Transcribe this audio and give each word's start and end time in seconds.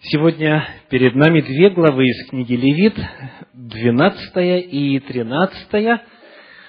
Сегодня 0.00 0.64
перед 0.90 1.16
нами 1.16 1.40
две 1.40 1.70
главы 1.70 2.04
из 2.04 2.28
книги 2.30 2.54
Левит, 2.54 2.94
12 3.52 4.72
и 4.72 5.00
13, 5.00 6.00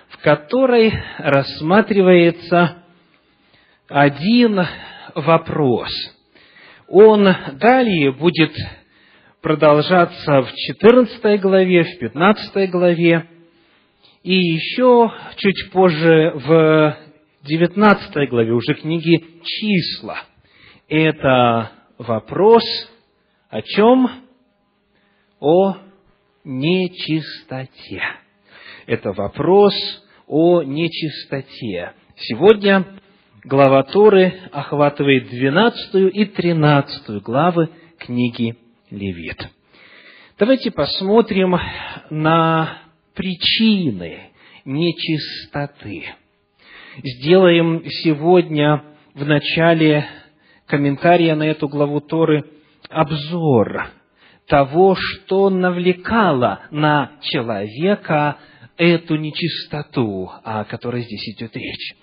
в 0.09 0.17
которой 0.24 0.92
рассматривается 1.19 2.83
один 3.87 4.59
вопрос. 5.13 5.92
Он 6.87 7.23
далее 7.59 8.12
будет 8.14 8.52
продолжаться 9.43 10.41
в 10.41 10.52
14 10.52 11.39
главе, 11.39 11.84
в 11.84 12.00
15 12.00 12.71
главе, 12.71 13.27
и 14.23 14.34
еще 14.34 15.11
чуть 15.38 15.71
позже 15.71 16.32
в 16.34 16.98
19 17.43 18.27
главе 18.27 18.54
уже 18.54 18.73
книги 18.73 19.23
«Числа». 19.43 20.18
Это 20.88 21.70
вопрос 22.00 22.64
о 23.50 23.61
чем? 23.63 24.09
О 25.39 25.76
нечистоте. 26.44 28.02
Это 28.85 29.12
вопрос 29.12 29.73
о 30.27 30.62
нечистоте. 30.62 31.93
Сегодня 32.16 32.85
глава 33.43 33.84
Торы 33.84 34.34
охватывает 34.52 35.30
12 35.30 36.13
и 36.13 36.26
13 36.26 37.23
главы 37.23 37.70
книги 37.98 38.55
Левит. 38.91 39.49
Давайте 40.38 40.71
посмотрим 40.71 41.57
на 42.09 42.77
причины 43.16 44.31
нечистоты. 44.63 46.05
Сделаем 47.04 47.84
сегодня 48.04 48.84
в 49.16 49.26
начале 49.26 50.05
комментария 50.68 51.35
на 51.35 51.43
эту 51.43 51.68
главу 51.68 52.02
Торы 52.02 52.45
обзор 52.89 53.91
того, 54.48 54.95
что 54.95 55.49
навлекало 55.49 56.62
на 56.71 57.12
человека 57.21 58.37
эту 58.77 59.15
нечистоту, 59.15 60.31
о 60.43 60.65
которой 60.65 61.04
здесь 61.04 61.35
идет 61.35 61.55
речь. 61.55 61.96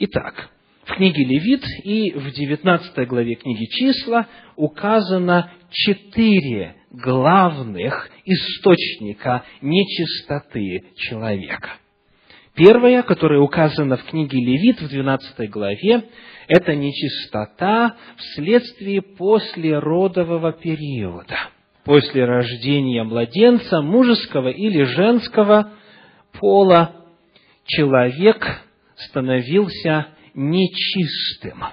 Итак, 0.00 0.50
в 0.84 0.94
книге 0.94 1.24
Левит 1.24 1.64
и 1.84 2.12
в 2.12 2.30
19 2.30 3.08
главе 3.08 3.34
книги 3.34 3.66
Числа 3.66 4.26
указано 4.56 5.50
четыре 5.70 6.76
главных 6.90 8.08
источника 8.24 9.44
нечистоты 9.60 10.84
человека. 10.96 11.70
Первое, 12.54 13.02
которое 13.02 13.40
указано 13.40 13.96
в 13.96 14.04
книге 14.04 14.38
Левит 14.38 14.80
в 14.80 14.88
12 14.88 15.50
главе, 15.50 16.04
это 16.48 16.74
нечистота 16.74 17.96
вследствие 18.16 19.02
послеродового 19.02 20.52
периода. 20.52 21.36
После 21.84 22.24
рождения 22.24 23.02
младенца 23.04 23.80
мужеского 23.80 24.48
или 24.48 24.82
женского 24.82 25.72
пола 26.32 26.92
человек 27.64 28.44
становился 28.96 30.08
нечистым. 30.34 31.64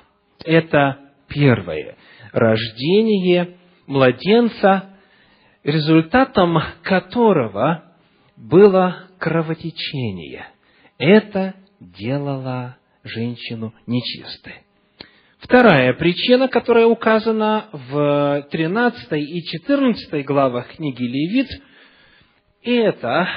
Это 0.45 0.99
первое. 1.27 1.95
Рождение 2.31 3.57
младенца, 3.87 4.97
результатом 5.63 6.59
которого 6.83 7.83
было 8.35 9.07
кровотечение. 9.19 10.47
Это 10.97 11.55
делало 11.79 12.77
женщину 13.03 13.73
нечистой. 13.87 14.63
Вторая 15.39 15.93
причина, 15.93 16.47
которая 16.47 16.85
указана 16.85 17.69
в 17.73 18.47
13 18.49 19.11
и 19.11 19.43
14 19.43 20.25
главах 20.25 20.75
книги 20.75 21.03
Левит, 21.03 21.49
это 22.63 23.27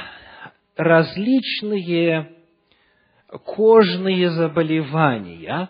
различные 0.76 2.32
кожные 3.44 4.30
заболевания, 4.30 5.68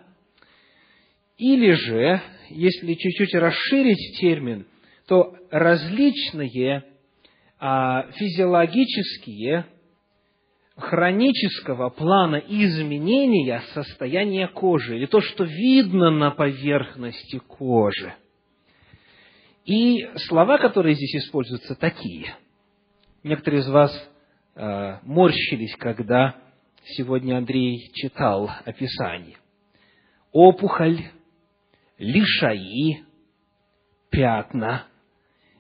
или 1.39 1.73
же, 1.73 2.21
если 2.51 2.95
чуть-чуть 2.95 3.35
расширить 3.35 4.19
термин, 4.21 4.67
то 5.07 5.37
различные 5.51 6.85
а, 7.59 8.11
физиологические 8.13 9.67
хронического 10.77 11.89
плана 11.89 12.37
изменения 12.37 13.63
состояния 13.73 14.49
кожи, 14.49 14.97
или 14.97 15.07
то, 15.07 15.21
что 15.21 15.45
видно 15.45 16.11
на 16.11 16.31
поверхности 16.31 17.39
кожи. 17.39 18.15
И 19.65 20.07
слова, 20.29 20.59
которые 20.59 20.95
здесь 20.95 21.25
используются, 21.25 21.75
такие. 21.75 22.37
Некоторые 23.25 23.63
из 23.63 23.69
вас 23.69 24.11
э, 24.55 24.99
морщились, 25.03 25.75
когда 25.77 26.37
сегодня 26.85 27.39
Андрей 27.39 27.91
читал 27.95 28.51
описание. 28.65 29.37
Опухоль, 30.31 30.99
лишаи, 31.99 33.05
пятна, 34.11 34.85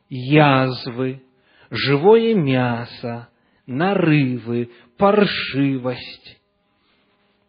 язвы, 0.09 1.23
живое 1.71 2.35
мясо, 2.35 3.29
нарывы, 3.67 4.71
паршивость, 4.99 6.39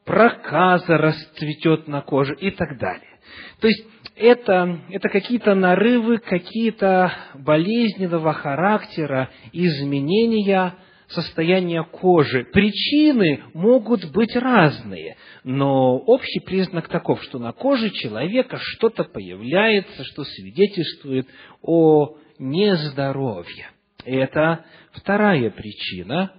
проказа 0.06 0.98
расцветет 0.98 1.88
на 1.88 2.02
коже 2.02 2.36
и 2.36 2.52
так 2.52 2.78
далее. 2.80 3.20
То 3.60 3.68
есть 3.68 3.84
это, 4.16 4.80
это 4.90 5.10
какие-то 5.10 5.54
нарывы, 5.54 6.18
какие-то 6.20 7.12
болезненного 7.36 8.34
характера, 8.34 9.30
изменения 9.52 10.76
состояния 11.08 11.84
кожи. 11.84 12.46
Причины 12.52 13.44
могут 13.54 14.12
быть 14.12 14.36
разные, 14.36 15.18
но 15.44 15.98
общий 15.98 16.40
признак 16.42 16.88
таков, 16.90 17.24
что 17.24 17.40
на 17.40 17.54
коже 17.54 17.90
человека 17.92 18.58
что-то 18.60 19.04
появляется, 19.04 20.04
что 20.04 20.24
свидетельствует 20.24 21.28
о 21.62 22.18
нездоровье. 22.40 23.68
Это 24.06 24.66
вторая 24.92 25.50
причина, 25.50 26.32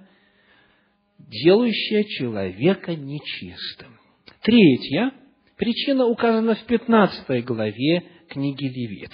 делающая 1.28 2.04
человека 2.04 2.94
нечистым. 2.94 3.98
Третья 4.42 5.12
причина 5.56 6.06
указана 6.06 6.54
в 6.54 6.64
15 6.64 7.44
главе 7.44 8.04
книги 8.28 8.64
Левит. 8.64 9.12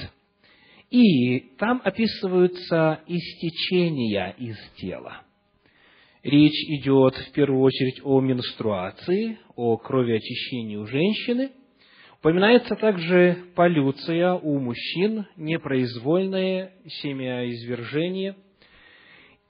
И 0.91 1.41
там 1.59 1.81
описываются 1.85 3.01
истечения 3.07 4.35
из 4.39 4.57
тела. 4.77 5.23
Речь 6.23 6.69
идет 6.69 7.17
в 7.17 7.33
первую 7.33 7.61
очередь 7.63 8.01
о 8.05 8.21
менструации, 8.21 9.39
о 9.57 9.77
кровеочищении 9.77 10.77
у 10.77 10.87
женщины. 10.87 11.51
Упоминается 12.21 12.77
также 12.77 13.45
полюция 13.55 14.35
у 14.35 14.59
мужчин, 14.59 15.27
непроизвольное 15.37 16.73
семяизвержение. 17.03 18.37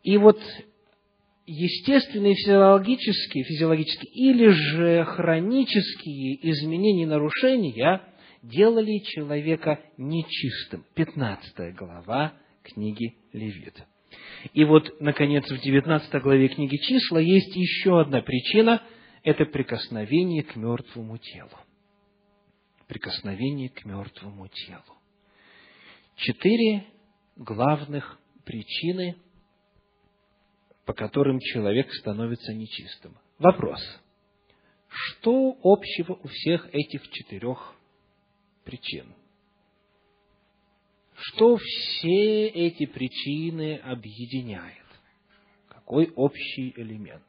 И 0.03 0.16
вот 0.16 0.41
естественные 1.47 2.34
физиологические, 2.34 3.44
физиологические 3.44 4.10
или 4.12 4.49
же 4.49 5.05
хронические 5.05 6.50
изменения 6.50 7.03
и 7.03 7.06
нарушения 7.06 8.03
делали 8.43 8.99
человека 8.99 9.81
нечистым. 9.97 10.84
15 10.94 11.75
глава 11.75 12.34
книги 12.62 13.15
Левит. 13.33 13.75
И 14.53 14.65
вот, 14.65 15.00
наконец, 15.00 15.50
в 15.50 15.60
19 15.60 16.22
главе 16.22 16.49
книги 16.49 16.77
Числа 16.77 17.19
есть 17.19 17.54
еще 17.56 18.00
одна 18.00 18.22
причина– 18.22 18.83
это 19.22 19.47
прикосновение 19.47 20.43
к 20.43 20.54
мертвому 20.54 21.16
телу. 21.16 21.59
Прикосновение 22.87 23.71
к 23.71 23.84
мертвому 23.87 24.49
телу. 24.49 24.99
Четыре 26.16 26.84
главных 27.36 28.18
причины– 28.45 29.16
по 30.84 30.92
которым 30.92 31.39
человек 31.41 31.92
становится 31.95 32.53
нечистым. 32.53 33.16
Вопрос. 33.39 33.81
Что 34.89 35.57
общего 35.63 36.15
у 36.22 36.28
всех 36.28 36.69
этих 36.72 37.09
четырех 37.10 37.75
причин? 38.65 39.15
Что 41.16 41.57
все 41.57 42.48
эти 42.48 42.86
причины 42.86 43.77
объединяет? 43.77 44.84
Какой 45.69 46.13
общий 46.15 46.72
элемент? 46.77 47.25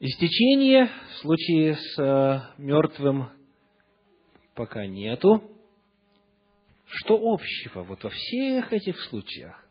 Истечение 0.00 0.86
в 0.86 1.12
случае 1.22 1.74
с 1.74 1.98
э, 1.98 2.40
мертвым 2.58 3.30
пока 4.54 4.86
нету. 4.86 5.42
Что 6.88 7.18
общего 7.20 7.82
вот 7.82 8.02
во 8.02 8.10
всех 8.10 8.72
этих 8.72 8.98
случаях? 9.04 9.64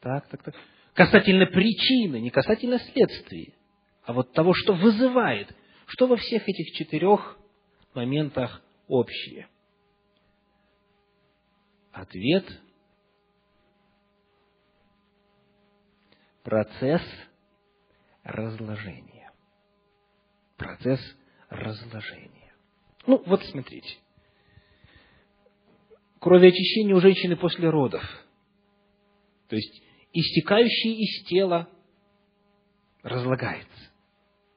Так, 0.00 0.28
так, 0.28 0.42
так. 0.42 0.54
Касательно 0.94 1.46
причины, 1.46 2.20
не 2.20 2.30
касательно 2.30 2.78
следствия. 2.78 3.54
а 4.02 4.12
вот 4.12 4.32
того, 4.32 4.52
что 4.54 4.72
вызывает, 4.74 5.54
что 5.86 6.06
во 6.08 6.16
всех 6.16 6.48
этих 6.48 6.74
четырех 6.74 7.38
моментах 7.94 8.62
общее. 8.88 9.48
Ответ– 11.92 12.44
процесс 16.42 17.02
разложения. 18.24 19.30
Процесс 20.56 21.00
разложения. 21.48 22.39
Ну, 23.06 23.22
вот 23.26 23.42
смотрите. 23.44 23.96
Кровоочищение 26.18 26.94
у 26.94 27.00
женщины 27.00 27.36
после 27.36 27.70
родов. 27.70 28.02
То 29.48 29.56
есть, 29.56 29.82
истекающее 30.12 30.94
из 30.94 31.24
тела 31.24 31.68
разлагается. 33.02 33.90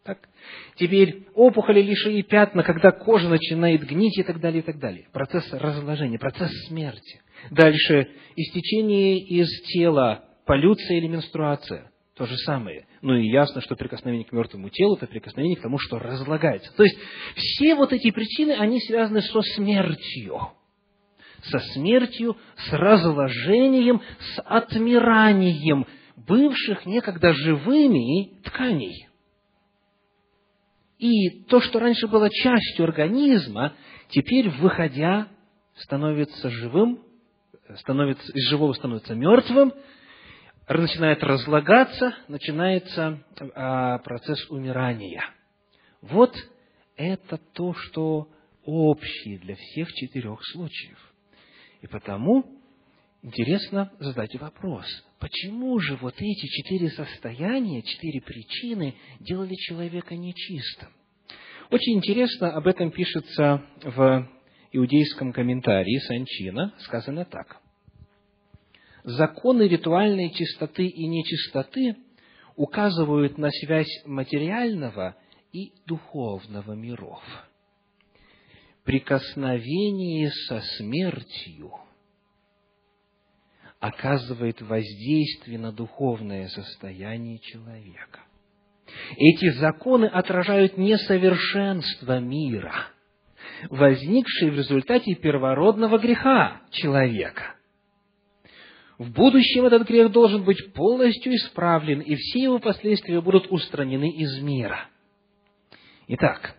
Так? 0.04 0.28
Теперь 0.76 1.28
опухоли, 1.34 1.82
лиши 1.82 2.14
и 2.14 2.24
пятна, 2.24 2.64
когда 2.64 2.92
кожа 2.92 3.30
начинает 3.30 3.86
гнить 3.86 4.18
и 4.18 4.24
так 4.24 4.42
далее, 4.42 4.62
и 4.62 4.66
так 4.66 4.78
далее. 4.78 5.08
Процесс 5.14 5.50
разложения, 5.54 6.20
процесс 6.20 6.52
смерти. 6.68 7.22
Дальше 7.52 8.10
истечение 8.36 9.20
из 9.20 9.48
тела, 9.74 10.26
полюция 10.46 10.98
или 10.98 11.08
менструация. 11.08 11.93
То 12.16 12.28
же 12.28 12.38
самое. 12.38 12.86
Ну 13.02 13.16
и 13.16 13.28
ясно, 13.28 13.62
что 13.62 13.76
прикосновение 13.76 14.26
к 14.26 14.32
мертвому 14.32 14.70
телу– 14.70 14.96
это 14.98 15.08
прикосновение 15.08 15.58
к 15.58 15.64
тому, 15.64 15.80
что 15.80 15.98
разлагается. 15.98 16.72
То 16.76 16.84
есть, 16.84 16.98
все 17.36 17.74
вот 17.74 17.92
эти 17.92 18.12
причины, 18.12 18.52
они 18.52 18.80
связаны 18.82 19.22
со 19.22 19.42
смертью. 19.56 20.40
Со 21.44 21.60
смертью, 21.74 22.38
с 22.56 22.74
разложением, 22.74 24.02
с 24.36 24.42
отмиранием 24.42 25.88
бывших 26.16 26.86
некогда 26.86 27.34
живыми 27.34 28.40
тканей. 28.44 29.08
И 31.00 31.42
то, 31.50 31.60
что 31.62 31.80
раньше 31.80 32.08
было 32.08 32.30
частью 32.30 32.86
организма, 32.86 33.74
теперь, 34.10 34.50
выходя, 34.50 35.28
становится 35.76 36.50
живым, 36.50 37.00
становится, 37.78 38.32
из 38.32 38.50
живого 38.50 38.74
становится 38.74 39.16
мертвым, 39.16 39.74
начинает 40.68 41.24
разлагаться, 41.24 42.16
начинается 42.28 43.24
а, 43.56 44.00
процесс 44.00 44.50
умирания. 44.50 45.24
Вот 46.02 46.36
это 46.96 47.38
то, 47.54 47.74
что 47.74 48.30
общее 48.66 49.40
для 49.40 49.56
всех 49.56 49.92
четырех 49.94 50.40
случаев. 50.52 50.98
И 51.82 51.88
потому 51.88 52.46
интересно 53.22 53.92
задать 54.00 54.36
вопрос, 54.36 54.86
почему 55.20 55.80
же 55.80 55.96
вот 55.98 56.16
эти 56.18 56.48
четыре 56.48 56.90
состояния, 56.90 57.82
четыре 57.82 58.22
причины 58.22 58.96
делали 59.20 59.56
человека 59.56 60.16
нечистым? 60.16 60.90
Очень 61.72 61.98
интересно 61.98 62.52
об 62.52 62.68
этом 62.68 62.92
пишется 62.92 63.66
в 63.82 64.30
иудейском 64.72 65.34
комментарии 65.34 65.98
Санчина, 66.08 66.74
сказано 66.80 67.26
так 67.26 67.63
законы 69.04 69.64
ритуальной 69.64 70.32
чистоты 70.32 70.88
и 70.88 71.08
нечистоты 71.08 71.98
указывают 72.56 73.38
на 73.38 73.50
связь 73.50 74.04
материального 74.06 75.16
и 75.52 75.74
духовного 75.86 76.74
миров. 76.74 77.24
Прикосновение 78.84 80.30
со 80.48 80.62
смертью 80.78 81.72
оказывает 83.80 84.62
воздействие 84.62 85.60
на 85.60 85.72
духовное 85.72 86.48
состояние 86.48 87.40
человека. 87.40 88.22
Эти 89.18 89.50
законы 89.60 90.06
отражают 90.06 90.78
несовершенство 90.78 92.20
мира, 92.20 92.74
возникшее 93.70 94.52
в 94.52 94.56
результате 94.56 95.16
первородного 95.16 95.98
греха 95.98 96.62
человека– 96.72 97.53
в 98.98 99.12
будущем 99.12 99.66
этот 99.66 99.88
грех 99.88 100.12
должен 100.12 100.44
быть 100.44 100.74
полностью 100.74 101.36
исправлен, 101.36 102.02
и 102.02 102.16
все 102.16 102.44
его 102.44 102.60
последствия 102.60 103.22
будут 103.22 103.52
устранены 103.52 104.10
из 104.12 104.40
мира. 104.42 104.88
Итак, 106.08 106.56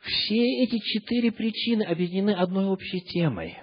все 0.00 0.62
эти 0.62 0.78
четыре 0.78 1.32
причины 1.32 1.82
объединены 1.82 2.30
одной 2.30 2.66
общей 2.66 3.00
темой. 3.00 3.58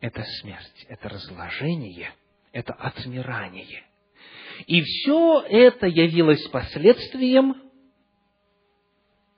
Это 0.00 0.24
смерть, 0.40 0.86
это 0.88 1.08
разложение, 1.08 2.10
это 2.52 2.72
отмирание. 2.72 3.84
И 4.66 4.80
все 4.80 5.42
это 5.42 5.86
явилось 5.86 6.46
последствием 6.48 7.54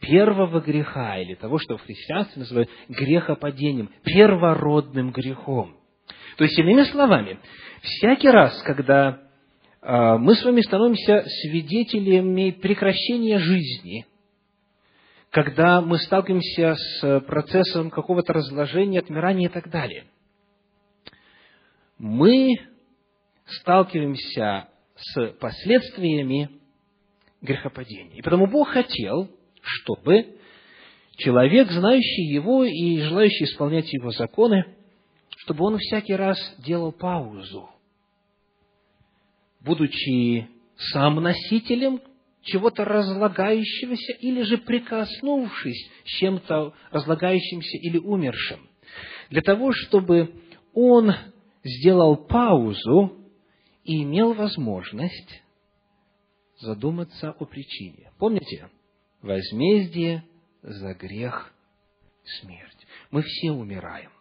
первого 0.00 0.60
греха, 0.60 1.18
или 1.18 1.34
того, 1.34 1.58
что 1.58 1.78
в 1.78 1.82
христианстве 1.82 2.40
называют 2.40 2.70
грехопадением, 2.88 3.90
первородным 4.04 5.10
грехом– 5.10 5.76
то 6.36 6.44
есть, 6.44 6.58
иными 6.58 6.82
словами, 6.84 7.38
всякий 7.82 8.28
раз, 8.28 8.60
когда 8.62 9.20
а, 9.80 10.18
мы 10.18 10.34
с 10.34 10.44
вами 10.44 10.62
становимся 10.62 11.24
свидетелями 11.42 12.50
прекращения 12.50 13.38
жизни, 13.38 14.06
когда 15.30 15.80
мы 15.80 15.98
сталкиваемся 15.98 16.74
с 16.76 17.20
процессом 17.20 17.90
какого-то 17.90 18.32
разложения, 18.32 19.00
отмирания 19.00 19.48
и 19.48 19.52
так 19.52 19.68
далее, 19.68 20.04
мы 21.98 22.54
сталкиваемся 23.46 24.68
с 24.96 25.26
последствиями 25.40 26.50
грехопадения. 27.42 28.18
И 28.18 28.22
потому 28.22 28.46
Бог 28.46 28.68
хотел, 28.68 29.28
чтобы 29.60 30.38
человек, 31.16 31.70
знающий 31.70 32.32
Его 32.32 32.64
и 32.64 33.00
желающий 33.02 33.44
исполнять 33.44 33.92
Его 33.92 34.10
законы, 34.10 34.64
чтобы 35.44 35.64
он 35.66 35.78
всякий 35.78 36.14
раз 36.14 36.38
делал 36.58 36.90
паузу, 36.90 37.68
будучи 39.60 40.48
сам 40.92 41.16
носителем 41.16 42.00
чего-то 42.42 42.84
разлагающегося 42.84 44.14
или 44.20 44.42
же 44.42 44.58
прикоснувшись 44.58 45.90
с 46.04 46.08
чем-то 46.18 46.74
разлагающимся 46.90 47.76
или 47.78 47.98
умершим, 47.98 48.68
для 49.30 49.42
того, 49.42 49.72
чтобы 49.72 50.34
он 50.72 51.12
сделал 51.62 52.16
паузу 52.16 53.18
и 53.84 54.02
имел 54.02 54.32
возможность 54.32 55.42
задуматься 56.58 57.32
о 57.32 57.44
причине. 57.44 58.12
Помните? 58.18 58.70
Возмездие 59.20 60.24
за 60.62 60.94
грех– 60.94 61.52
смерть. 62.40 62.86
Мы 63.10 63.22
все 63.22 63.52
умираем. 63.52 64.13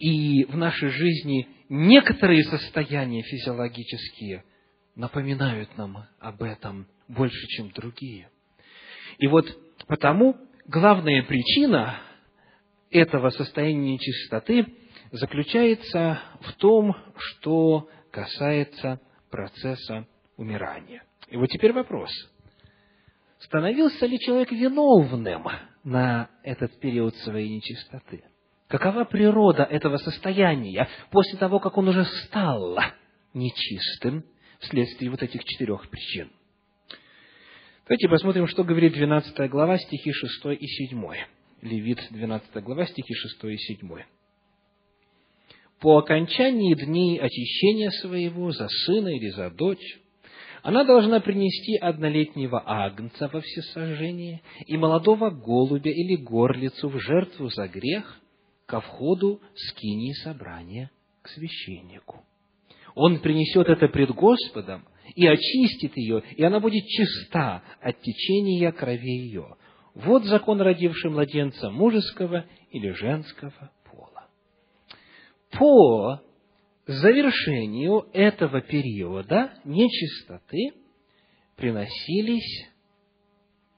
И 0.00 0.44
в 0.46 0.56
нашей 0.56 0.88
жизни 0.88 1.46
некоторые 1.68 2.42
состояния 2.44 3.22
физиологические 3.22 4.44
напоминают 4.96 5.76
нам 5.76 6.06
об 6.18 6.42
этом 6.42 6.88
больше, 7.06 7.46
чем 7.48 7.70
другие. 7.70 8.30
И 9.18 9.26
вот 9.26 9.46
потому 9.86 10.36
главная 10.66 11.22
причина 11.22 12.00
этого 12.90 13.28
состояния 13.28 13.92
нечистоты 13.92 14.66
заключается 15.12 16.18
в 16.40 16.54
том, 16.54 16.96
что 17.18 17.90
касается 18.10 19.00
процесса 19.30 20.06
умирания. 20.38 21.04
И 21.28 21.36
вот 21.36 21.50
теперь 21.50 21.74
вопрос. 21.74 22.10
Становился 23.40 24.06
ли 24.06 24.18
человек 24.18 24.50
виновным 24.50 25.46
на 25.84 26.30
этот 26.42 26.80
период 26.80 27.14
своей 27.16 27.50
нечистоты? 27.54 28.24
Какова 28.70 29.04
природа 29.04 29.64
этого 29.64 29.96
состояния 29.96 30.88
после 31.10 31.36
того, 31.36 31.58
как 31.58 31.76
он 31.76 31.88
уже 31.88 32.04
стал 32.04 32.78
нечистым 33.34 34.24
вследствие 34.60 35.10
вот 35.10 35.24
этих 35.24 35.42
четырех 35.42 35.90
причин? 35.90 36.30
Давайте 37.88 38.08
посмотрим, 38.08 38.46
что 38.46 38.62
говорит 38.62 38.92
12 38.92 39.50
глава, 39.50 39.76
стихи 39.76 40.12
6 40.12 40.46
и 40.60 40.66
7. 40.88 41.04
Левит, 41.62 41.98
12 42.12 42.62
глава, 42.62 42.86
стихи 42.86 43.12
6 43.12 43.44
и 43.46 43.56
7. 43.56 43.88
«По 45.80 45.98
окончании 45.98 46.74
дней 46.74 47.18
очищения 47.18 47.90
своего 47.90 48.52
за 48.52 48.68
сына 48.68 49.08
или 49.08 49.30
за 49.30 49.50
дочь, 49.50 49.98
она 50.62 50.84
должна 50.84 51.18
принести 51.18 51.76
однолетнего 51.76 52.62
агнца 52.64 53.28
во 53.32 53.40
всесожжение 53.40 54.42
и 54.66 54.76
молодого 54.76 55.30
голубя 55.30 55.90
или 55.90 56.14
горлицу 56.14 56.88
в 56.88 57.00
жертву 57.00 57.48
за 57.48 57.66
грех, 57.66 58.20
ко 58.70 58.80
входу 58.80 59.40
скинии 59.56 60.12
собрания 60.12 60.92
к 61.22 61.28
священнику. 61.28 62.24
Он 62.94 63.18
принесет 63.18 63.68
это 63.68 63.88
пред 63.88 64.10
Господом 64.10 64.86
и 65.16 65.26
очистит 65.26 65.96
ее, 65.96 66.22
и 66.36 66.44
она 66.44 66.60
будет 66.60 66.86
чиста 66.86 67.64
от 67.80 68.00
течения 68.00 68.70
крови 68.70 69.26
ее. 69.26 69.56
Вот 69.94 70.24
закон, 70.24 70.60
родивший 70.60 71.10
младенца 71.10 71.70
мужеского 71.70 72.46
или 72.70 72.90
женского 72.90 73.72
пола. 73.90 74.28
По 75.50 76.22
завершению 76.86 78.06
этого 78.12 78.60
периода 78.60 79.52
нечистоты 79.64 80.74
приносились 81.56 82.68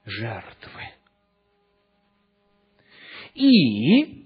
жертвы. 0.05 0.83
И 3.33 4.22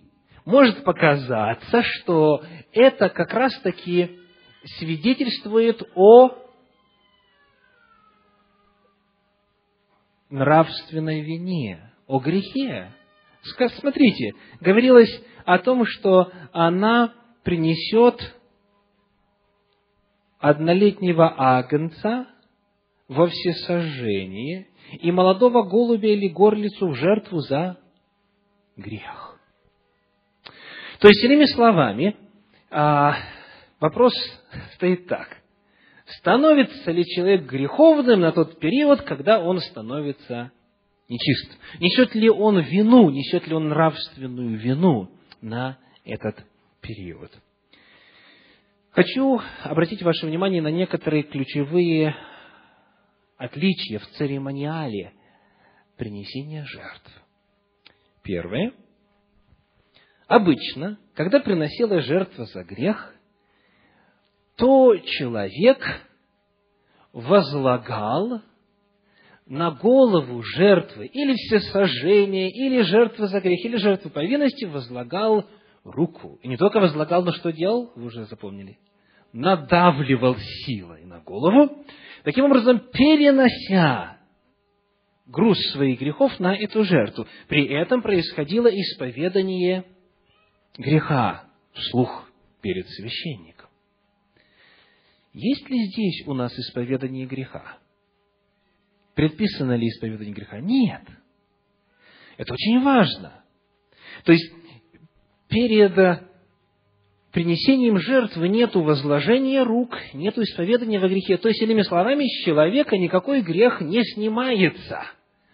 может 0.47 0.85
показаться, 0.85 1.83
что 1.83 2.41
это 2.71 3.09
как 3.09 3.33
раз-таки 3.33 4.17
свидетельствует 4.79 5.83
о 5.93 6.37
нравственной 10.29 11.19
вине, 11.19 11.91
о 12.07 12.19
грехе. 12.19 12.93
Смотрите, 13.41 14.35
говорилось 14.61 15.21
о 15.43 15.59
том, 15.59 15.85
что 15.85 16.31
она 16.53 17.13
принесет 17.43 18.15
однолетнего 20.39 21.33
агнца 21.37 22.25
во 23.09 23.27
всесожжение 23.27 24.69
и 24.93 25.11
молодого 25.11 25.63
голубя 25.63 26.07
или 26.07 26.29
горлицу 26.29 26.87
в 26.87 26.95
жертву 26.95 27.39
за 27.39 27.77
грех. 28.77 29.36
То 30.99 31.07
есть, 31.07 31.23
иными 31.23 31.45
словами, 31.45 32.15
а, 32.69 33.15
вопрос 33.79 34.13
стоит 34.73 35.07
так. 35.07 35.37
Становится 36.19 36.91
ли 36.91 37.05
человек 37.05 37.43
греховным 37.43 38.21
на 38.21 38.31
тот 38.31 38.59
период, 38.59 39.01
когда 39.01 39.39
он 39.39 39.59
становится 39.59 40.51
нечист? 41.09 41.57
Несет 41.79 42.15
ли 42.15 42.29
он 42.29 42.59
вину, 42.59 43.09
несет 43.09 43.45
ли 43.47 43.53
он 43.53 43.69
нравственную 43.69 44.57
вину 44.57 45.11
на 45.41 45.77
этот 46.05 46.43
период? 46.81 47.31
Хочу 48.91 49.39
обратить 49.63 50.01
ваше 50.01 50.25
внимание 50.25 50.61
на 50.61 50.71
некоторые 50.71 51.23
ключевые 51.23 52.15
отличия 53.37 53.99
в 53.99 54.07
церемониале 54.11 55.13
принесения 55.97 56.65
жертв. 56.65 57.11
Первое. 58.23 58.73
Обычно, 60.27 60.97
когда 61.15 61.39
приносила 61.39 62.01
жертва 62.01 62.45
за 62.45 62.63
грех, 62.63 63.15
то 64.57 64.97
человек 64.97 65.79
возлагал 67.13 68.41
на 69.45 69.71
голову 69.71 70.43
жертвы 70.43 71.05
или 71.05 71.33
всесожжения, 71.33 72.49
или 72.49 72.81
жертвы 72.81 73.27
за 73.27 73.39
грех, 73.39 73.63
или 73.63 73.77
жертвы 73.77 74.09
повинности, 74.09 74.65
возлагал 74.65 75.45
руку. 75.85 76.39
И 76.41 76.49
не 76.49 76.57
только 76.57 76.81
возлагал, 76.81 77.23
но 77.23 77.31
что 77.31 77.53
делал? 77.53 77.93
Вы 77.95 78.07
уже 78.07 78.25
запомнили. 78.25 78.77
Надавливал 79.31 80.35
силой 80.65 81.05
на 81.05 81.19
голову, 81.19 81.85
таким 82.23 82.45
образом 82.45 82.79
перенося 82.91 84.17
груз 85.25 85.57
своих 85.71 85.99
грехов 85.99 86.37
на 86.39 86.55
эту 86.55 86.83
жертву. 86.83 87.27
При 87.47 87.65
этом 87.67 88.01
происходило 88.01 88.67
исповедание 88.67 89.85
греха 90.77 91.43
вслух 91.73 92.29
перед 92.61 92.87
священником. 92.89 93.69
Есть 95.33 95.69
ли 95.69 95.85
здесь 95.85 96.27
у 96.27 96.33
нас 96.33 96.57
исповедание 96.57 97.25
греха? 97.25 97.77
Предписано 99.13 99.75
ли 99.75 99.87
исповедание 99.87 100.33
греха? 100.33 100.59
Нет. 100.59 101.01
Это 102.37 102.53
очень 102.53 102.81
важно. 102.83 103.43
То 104.23 104.31
есть, 104.31 104.51
перед 105.47 106.23
принесением 107.31 107.99
жертвы 107.99 108.47
нету 108.47 108.81
возложения 108.81 109.63
рук, 109.63 109.95
нету 110.13 110.41
исповедания 110.41 110.99
во 110.99 111.07
грехе. 111.07 111.37
То 111.37 111.49
есть, 111.49 111.61
иными 111.61 111.81
словами, 111.83 112.25
с 112.25 112.45
человека 112.45 112.97
никакой 112.97 113.41
грех 113.41 113.81
не 113.81 114.03
снимается 114.03 115.03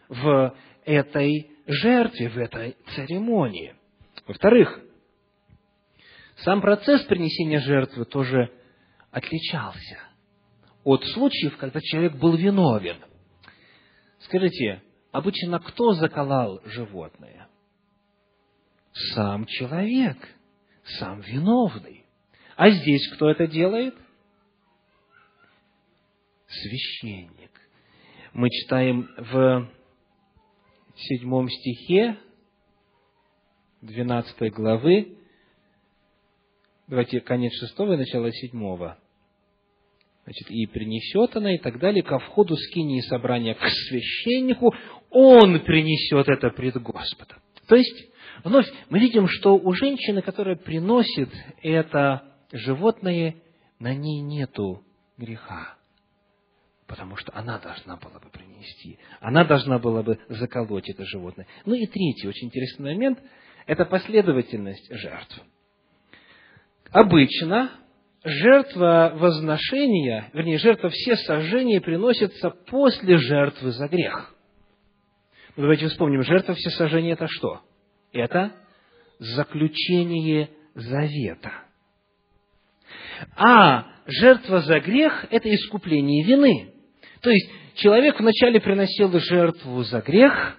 в 0.07 0.55
этой 0.85 1.49
жертве, 1.67 2.29
в 2.29 2.37
этой 2.37 2.75
церемонии. 2.95 3.75
Во-вторых, 4.27 4.81
сам 6.43 6.61
процесс 6.61 7.03
принесения 7.05 7.59
жертвы 7.59 8.05
тоже 8.05 8.51
отличался 9.11 9.99
от 10.83 11.03
случаев, 11.05 11.55
когда 11.57 11.79
человек 11.79 12.15
был 12.15 12.35
виновен. 12.35 12.97
Скажите, 14.19 14.81
обычно 15.11 15.59
кто 15.59 15.93
заколал 15.93 16.61
животное? 16.65 17.47
Сам 19.13 19.45
человек, 19.45 20.17
сам 20.99 21.21
виновный. 21.21 22.05
А 22.55 22.69
здесь 22.69 23.09
кто 23.13 23.29
это 23.29 23.47
делает? 23.47 23.95
Священник. 26.47 27.51
Мы 28.33 28.49
читаем 28.49 29.09
в 29.17 29.69
седьмом 30.95 31.49
стихе 31.49 32.17
12 33.81 34.53
главы, 34.53 35.17
давайте 36.87 37.21
конец 37.21 37.53
шестого 37.53 37.93
и 37.93 37.97
начало 37.97 38.31
седьмого. 38.31 38.97
Значит, 40.23 40.49
и 40.51 40.65
принесет 40.67 41.35
она, 41.35 41.53
и 41.53 41.57
так 41.57 41.79
далее, 41.79 42.01
ко 42.01 42.17
входу 42.17 42.55
скинии 42.55 43.01
собрания 43.01 43.55
к 43.55 43.67
священнику, 43.67 44.73
он 45.09 45.59
принесет 45.61 46.29
это 46.29 46.49
пред 46.49 46.81
Господом. 46.81 47.39
То 47.67 47.75
есть, 47.75 48.09
вновь 48.43 48.67
мы 48.89 48.99
видим, 48.99 49.27
что 49.27 49.55
у 49.55 49.73
женщины, 49.73 50.21
которая 50.21 50.55
приносит 50.55 51.29
это 51.61 52.23
животное, 52.53 53.35
на 53.79 53.93
ней 53.93 54.21
нету 54.21 54.85
греха. 55.17 55.75
Потому 56.87 57.17
что 57.17 57.33
она 57.35 57.59
должна 57.59 57.97
была 57.97 58.19
бы 58.19 58.29
принести. 58.29 58.99
Она 59.19 59.43
должна 59.43 59.79
была 59.79 60.03
бы 60.03 60.19
заколоть 60.29 60.89
это 60.89 61.05
животное. 61.05 61.47
Ну 61.65 61.73
и 61.73 61.85
третий 61.85 62.27
очень 62.27 62.47
интересный 62.47 62.93
момент– 62.93 63.19
это 63.65 63.85
последовательность 63.85 64.89
жертв. 64.89 65.41
Обычно 66.93 67.71
жертва 68.23 69.13
возношения, 69.15 70.29
вернее, 70.31 70.59
жертва 70.59 70.89
все 70.89 71.15
сожжения 71.17 71.81
приносится 71.81 72.51
после 72.51 73.17
жертвы 73.17 73.71
за 73.71 73.87
грех. 73.87 74.35
Ну, 75.55 75.63
давайте 75.63 75.87
вспомним, 75.87 76.21
жертва 76.21 76.53
все 76.53 76.69
сожжения– 76.69 77.13
это 77.13 77.27
что? 77.27 77.61
Это 78.11 78.53
заключение 79.17 80.51
завета. 80.75 81.51
А 83.37 83.85
жертва 84.05 84.59
за 84.59 84.79
грех– 84.79 85.25
это 85.31 85.53
искупление 85.53 86.23
вины. 86.23 86.73
То 87.21 87.31
есть, 87.31 87.49
человек 87.73 88.19
вначале 88.19 88.61
приносил 88.61 89.11
жертву 89.19 89.81
за 89.81 90.01
грех, 90.01 90.57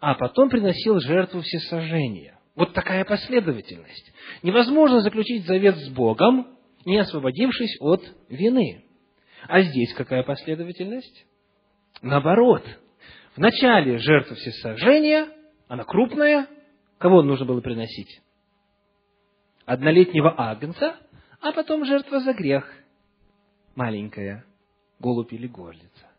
а 0.00 0.16
потом 0.16 0.50
приносил 0.50 0.98
жертву 0.98 1.42
всесожжения. 1.42 2.39
Вот 2.60 2.74
такая 2.74 3.06
последовательность. 3.06 4.12
Невозможно 4.42 5.00
заключить 5.00 5.46
завет 5.46 5.76
с 5.76 5.88
Богом, 5.88 6.58
не 6.84 6.98
освободившись 6.98 7.78
от 7.80 8.02
вины. 8.28 8.84
А 9.48 9.62
здесь 9.62 9.94
какая 9.94 10.22
последовательность? 10.24 11.24
Наоборот. 12.02 12.62
Вначале 13.34 13.96
жертва 13.96 14.36
всесожжения, 14.36 15.28
она 15.68 15.84
крупная. 15.84 16.48
Кого 16.98 17.22
нужно 17.22 17.46
было 17.46 17.62
приносить? 17.62 18.20
Однолетнего 19.64 20.34
агнца, 20.36 20.98
а 21.40 21.52
потом 21.52 21.86
жертва 21.86 22.20
за 22.20 22.34
грех. 22.34 22.70
Маленькая, 23.74 24.44
голубь 24.98 25.32
или 25.32 25.46
горлица. 25.46 26.09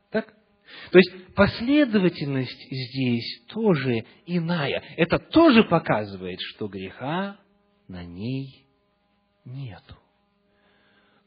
То 0.92 0.98
есть 0.98 1.34
последовательность 1.36 2.68
здесь 2.70 3.44
тоже 3.48 4.06
иная. 4.25 4.84
Это 4.98 5.20
тоже 5.20 5.63
показывает, 5.63 6.40
что 6.42 6.68
греха 6.68 7.38
на 7.88 8.04
ней 8.04 8.68
нету. 9.46 9.98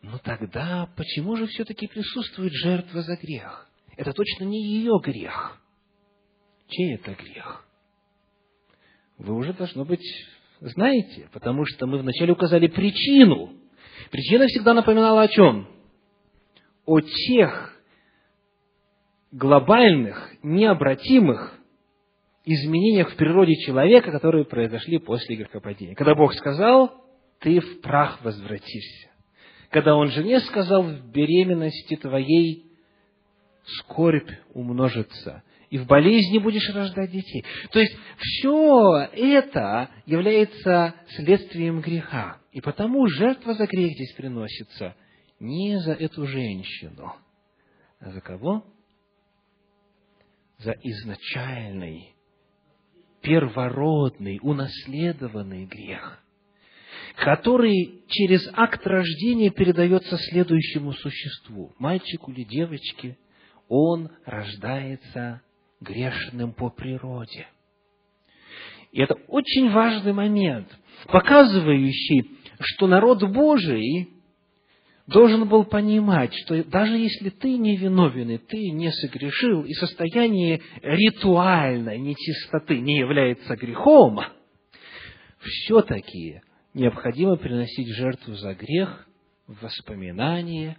Но 0.02 0.18
тогда 0.18 0.88
почему 0.96 1.36
же 1.36 1.46
все-таки 1.46 1.86
присутствует 1.86 2.52
жертва 2.52 3.02
за 3.02 3.16
грех? 3.16 3.70
Это 3.96 4.12
точно 4.12 4.44
не 4.44 4.62
ее 4.62 5.00
грех. 5.02 5.60
Чей 6.68 6.94
это 6.96 7.14
грех? 7.14 7.64
Вы 9.16 9.34
уже, 9.34 9.52
должно 9.52 9.84
быть, 9.84 10.04
знаете, 10.60 11.28
потому 11.32 11.64
что 11.64 11.86
мы 11.86 11.98
вначале 11.98 12.32
указали 12.32 12.66
причину. 12.66 13.52
Причина 14.10 14.46
всегда 14.46 14.74
напоминала 14.74 15.22
о 15.22 15.28
чем? 15.28 15.68
О 16.84 17.00
тех 17.00 17.73
глобальных, 19.36 20.32
необратимых 20.42 21.58
изменениях 22.44 23.12
в 23.12 23.16
природе 23.16 23.54
человека, 23.66 24.10
которые 24.10 24.44
произошли 24.44 24.98
после 24.98 25.36
грехопадения. 25.36 25.94
Когда 25.94 26.14
Бог 26.14 26.34
сказал, 26.34 26.92
ты 27.40 27.60
в 27.60 27.80
прах 27.80 28.22
возвратишься 28.22 29.14
когда 29.74 29.96
он 29.96 30.08
жене 30.12 30.38
сказал, 30.38 30.84
в 30.84 31.10
беременности 31.10 31.96
твоей 31.96 32.64
скорбь 33.64 34.30
умножится, 34.52 35.42
и 35.68 35.78
в 35.78 35.86
болезни 35.88 36.38
будешь 36.38 36.72
рождать 36.72 37.10
детей. 37.10 37.44
То 37.72 37.80
есть, 37.80 37.98
все 38.16 39.08
это 39.12 39.90
является 40.06 40.94
следствием 41.16 41.80
греха. 41.80 42.38
И 42.52 42.60
потому 42.60 43.08
жертва 43.08 43.54
за 43.54 43.66
грех 43.66 43.94
здесь 43.94 44.12
приносится 44.12 44.94
не 45.40 45.80
за 45.80 45.94
эту 45.94 46.24
женщину, 46.24 47.12
а 47.98 48.12
за 48.12 48.20
кого? 48.20 48.64
За 50.58 50.72
изначальный, 50.82 52.14
первородный, 53.22 54.38
унаследованный 54.42 55.66
грех, 55.66 56.22
который 57.16 58.04
через 58.08 58.48
акт 58.52 58.86
рождения 58.86 59.50
передается 59.50 60.16
следующему 60.16 60.92
существу, 60.92 61.74
мальчику 61.78 62.32
или 62.32 62.44
девочке, 62.44 63.16
он 63.68 64.10
рождается 64.24 65.42
грешным 65.80 66.52
по 66.52 66.70
природе. 66.70 67.46
И 68.92 69.00
это 69.00 69.14
очень 69.28 69.70
важный 69.70 70.12
момент, 70.12 70.68
показывающий, 71.06 72.30
что 72.60 72.86
народ 72.86 73.22
Божий 73.24 74.13
должен 75.06 75.48
был 75.48 75.64
понимать, 75.64 76.32
что 76.34 76.62
даже 76.64 76.96
если 76.96 77.30
ты 77.30 77.56
не 77.58 77.76
виновен, 77.76 78.30
и 78.30 78.38
ты 78.38 78.70
не 78.70 78.90
согрешил, 78.90 79.62
и 79.62 79.72
состояние 79.74 80.60
ритуальной 80.82 81.98
нечистоты 81.98 82.80
не 82.80 82.98
является 82.98 83.56
грехом, 83.56 84.20
все-таки 85.40 86.40
необходимо 86.72 87.36
приносить 87.36 87.88
жертву 87.88 88.34
за 88.34 88.54
грех 88.54 89.06
в 89.46 89.62
воспоминание 89.62 90.78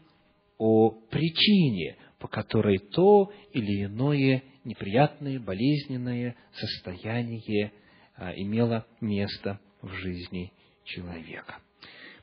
о 0.58 0.90
причине, 0.90 1.98
по 2.20 2.28
которой 2.28 2.80
то 2.80 3.32
или 3.54 3.86
иное 3.86 4.44
неприятное, 4.64 5.40
болезненное 5.40 6.36
состояние 6.54 7.72
а, 8.16 8.32
имело 8.36 8.86
место 9.02 9.60
в 9.82 9.90
жизни 9.94 10.52
человека. 10.86 11.60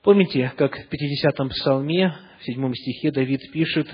Помните, 0.02 0.52
как 0.56 0.76
в 0.76 0.92
50-м 0.92 1.48
псалме, 1.50 2.12
в 2.40 2.44
7 2.44 2.74
стихе 2.74 3.12
Давид 3.12 3.40
пишет, 3.52 3.86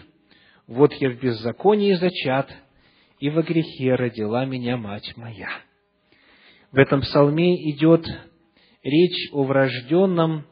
«Вот 0.67 0.95
я 0.95 1.11
в 1.11 1.21
беззаконии 1.21 1.93
зачат, 1.95 2.51
и 3.21 3.29
во 3.29 3.43
грехе 3.43 3.95
родила 3.95 4.47
меня 4.47 4.79
мать 4.79 5.15
моя». 5.17 5.51
В 6.73 6.79
этом 6.79 7.03
псалме 7.03 7.71
идет 7.73 8.07
речь 8.83 9.31
о 9.33 9.45
врожденном 9.45 10.47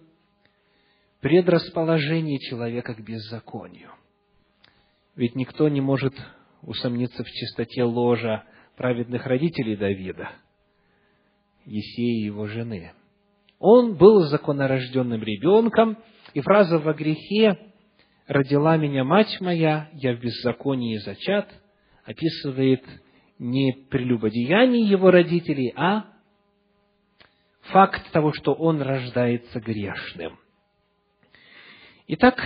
предрасположении 1.20 2.36
человека 2.36 2.94
к 2.94 3.00
беззаконию. 3.00 3.92
Ведь 5.14 5.36
никто 5.36 5.70
не 5.70 5.80
может 5.80 6.14
усомниться 6.60 7.25
в 7.25 7.30
чистоте 7.30 7.82
ложа 7.82 8.44
праведных 8.76 9.25
родителей 9.25 9.76
Давида, 9.76 10.32
Есея 11.64 12.20
и 12.20 12.25
его 12.26 12.46
жены– 12.46 12.92
он 13.58 13.96
был 13.96 14.20
законорожденным 14.25 15.22
ребенком, 15.22 15.98
и 16.34 16.40
фраза 16.40 16.78
«во 16.78 16.92
грехе 16.92 17.58
родила 18.26 18.76
меня 18.76 19.04
мать 19.04 19.40
моя, 19.40 19.88
я 19.94 20.14
в 20.14 20.20
беззаконии 20.20 20.98
зачат» 20.98 21.48
описывает 22.04 22.84
не 23.38 23.72
прелюбодеяние 23.90 24.88
его 24.88 25.10
родителей, 25.10 25.72
а 25.76 26.04
факт 27.72 28.10
того, 28.12 28.32
что 28.32 28.54
он 28.54 28.80
рождается 28.80 29.60
грешным. 29.60 30.38
Итак, 32.06 32.38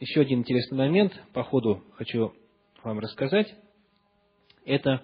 еще 0.00 0.22
один 0.22 0.40
интересный 0.40 0.78
момент, 0.78 1.12
по 1.34 1.44
ходу 1.44 1.84
хочу 1.96 2.34
вам 2.82 2.98
рассказать. 2.98 3.54
Это 4.64 5.02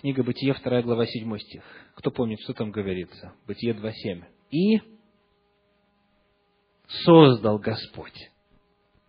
Книга 0.00 0.22
Бытие, 0.22 0.54
2 0.54 0.82
глава, 0.82 1.06
7 1.06 1.38
стих. 1.38 1.64
Кто 1.96 2.12
помнит, 2.12 2.38
что 2.42 2.54
там 2.54 2.70
говорится? 2.70 3.32
Бытие 3.48 3.74
2.7. 3.74 4.22
«И 4.52 4.80
создал 6.86 7.58
Господь, 7.58 8.30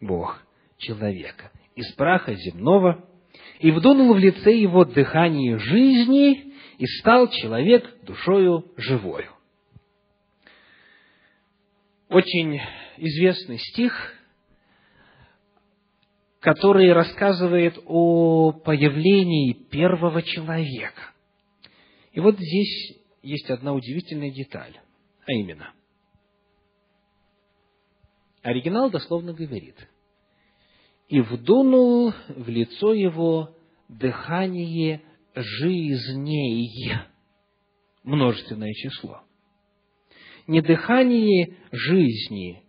Бог, 0.01 0.41
человека 0.79 1.51
из 1.75 1.93
праха 1.93 2.33
земного, 2.33 3.07
и 3.59 3.69
вдунул 3.69 4.15
в 4.15 4.17
лице 4.17 4.57
его 4.57 4.83
дыхание 4.83 5.59
жизни, 5.59 6.55
и 6.79 6.85
стал 6.99 7.29
человек 7.29 8.03
душою 8.03 8.73
живою». 8.75 9.29
Очень 12.09 12.59
известный 12.97 13.59
стих, 13.59 14.15
который 16.39 16.91
рассказывает 16.93 17.77
о 17.85 18.51
появлении 18.51 19.53
первого 19.53 20.21
человека. 20.21 21.11
И 22.13 22.19
вот 22.19 22.35
здесь 22.35 22.97
есть 23.21 23.49
одна 23.49 23.73
удивительная 23.73 24.31
деталь, 24.31 24.79
а 25.25 25.31
именно, 25.33 25.73
оригинал 28.41 28.89
дословно 28.89 29.33
говорит, 29.33 29.75
«И 31.09 31.19
вдунул 31.21 32.13
в 32.29 32.47
лицо 32.47 32.93
его 32.93 33.55
дыхание 33.89 35.01
жизней» 35.35 36.69
множественное 38.03 38.73
число. 38.73 39.21
Не 40.47 40.61
дыхание 40.61 41.57
жизни, 41.71 42.63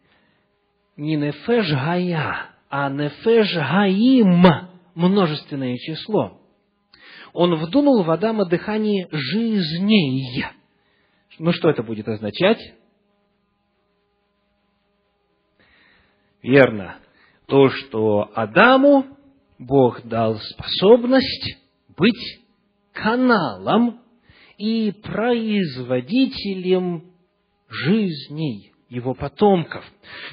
не 0.97 1.17
нефеш 1.17 1.71
гая, 1.71 2.50
а 2.71 2.89
нефеш 2.89 3.55
гаим– 3.55 4.43
множественное 4.95 5.77
число. 5.77 6.41
Он 7.33 7.55
вдунул 7.57 8.03
в 8.03 8.11
Адама 8.11 8.47
дыхание 8.47 9.07
жизней. 9.11 10.45
Ну, 11.39 11.53
что 11.53 11.71
это 11.71 11.83
будет 11.83 12.07
означать? 12.09 12.59
Верно. 16.43 16.97
То, 17.47 17.71
что 17.71 18.31
Адаму 18.35 19.07
Бог 19.59 20.03
дал 20.05 20.39
способность 20.39 21.57
быть 21.97 22.43
каналом 22.93 24.03
и 24.57 24.93
производителем 25.03 27.13
жизней 27.69 28.73
его 28.89 29.15
потомков. 29.15 29.85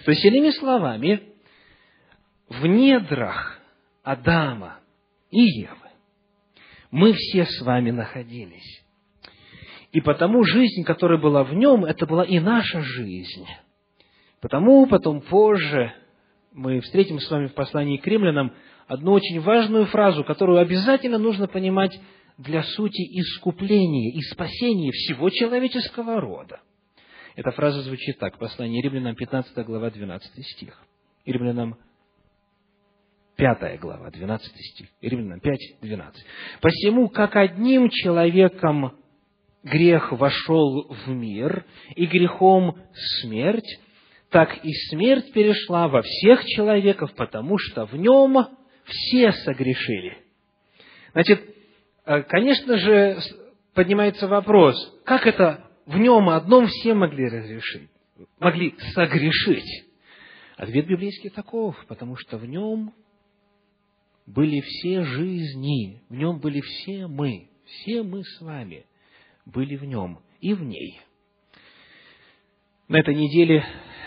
То 0.06 0.12
есть, 0.12 0.24
иными 0.26 0.52
словами, 0.52 1.34
в 2.50 2.66
недрах 2.66 3.60
Адама 4.04 4.80
и 5.32 5.42
Евы 5.42 5.88
мы 6.92 7.14
все 7.14 7.46
с 7.46 7.62
вами 7.62 7.92
находились. 7.92 8.84
И 9.92 10.02
потому 10.02 10.44
жизнь, 10.44 10.84
которая 10.84 11.18
была 11.18 11.44
в 11.44 11.54
нем, 11.54 11.86
это 11.86 12.06
была 12.06 12.24
и 12.24 12.40
наша 12.40 12.82
жизнь. 12.82 13.46
Потому 14.42 14.86
потом 14.86 15.22
позже 15.22 15.94
мы 16.54 16.80
встретим 16.82 17.20
с 17.20 17.30
вами 17.30 17.48
в 17.48 17.54
послании 17.54 17.98
к 17.98 18.08
римлянам 18.08 18.54
одну 18.88 19.14
очень 19.14 19.42
важную 19.42 19.86
фразу, 19.88 20.24
которую 20.24 20.60
обязательно 20.60 21.18
нужно 21.18 21.48
понимать 21.48 22.00
для 22.38 22.64
сути 22.64 23.02
искупления 23.20 24.14
и 24.14 24.22
спасения 24.22 24.92
всего 24.92 25.30
человеческого 25.30 26.22
рода. 26.22 26.62
Эта 27.36 27.52
фраза 27.52 27.82
звучит 27.82 28.18
так, 28.20 28.38
послание 28.38 28.82
римлянам 28.82 29.16
15 29.16 29.66
глава 29.66 29.90
12 29.90 30.46
стих. 30.46 30.82
Римлянам 31.26 31.78
Пятая 33.38 33.78
глава, 33.78 34.10
12 34.10 34.52
стих. 34.72 34.88
Римлянам 35.00 35.40
5, 35.40 35.60
12. 35.82 36.26
«Посему, 36.60 37.08
как 37.08 37.36
одним 37.36 37.88
человеком 37.90 38.98
грех 39.62 40.12
вошел 40.12 40.88
в 40.90 41.08
мир, 41.10 41.64
и 41.96 42.08
грехом 42.08 42.80
смерть, 43.22 43.80
так 44.32 44.66
и 44.66 44.74
смерть 44.90 45.32
перешла 45.34 45.88
во 45.88 46.02
всех 46.02 46.46
человеков, 46.46 47.14
потому 47.14 47.60
что 47.60 47.86
в 47.86 47.94
нем 47.94 48.48
все 48.86 49.32
согрешили». 49.32 50.18
Значит, 51.12 51.44
э, 52.06 52.24
конечно 52.24 52.78
же, 52.78 53.20
поднимается 53.76 54.28
вопрос, 54.28 54.76
как 55.06 55.28
это 55.28 55.64
в 55.86 56.00
нем 56.00 56.30
одном 56.30 56.66
все 56.66 56.96
могли 56.96 57.26
разрешить, 57.26 57.92
могли 58.40 58.74
согрешить? 58.96 59.86
Ответ 60.56 60.88
библейский 60.88 61.30
таков, 61.30 61.76
потому 61.88 62.16
что 62.16 62.40
в 62.40 62.46
нем 62.48 62.94
были 64.28 64.60
все 64.60 65.04
жизни, 65.04 66.02
в 66.10 66.16
нем 66.16 66.40
были 66.40 66.60
все 66.62 67.08
мы, 67.08 67.50
все 67.66 68.04
мы 68.04 68.24
с 68.24 68.42
вами 68.42 68.86
были 69.46 69.78
в 69.78 69.86
нем 69.86 70.20
и 70.42 70.54
в 70.54 70.62
ней. 70.62 71.00
На 72.90 73.00
этой 73.00 73.16
неделе 73.16 73.66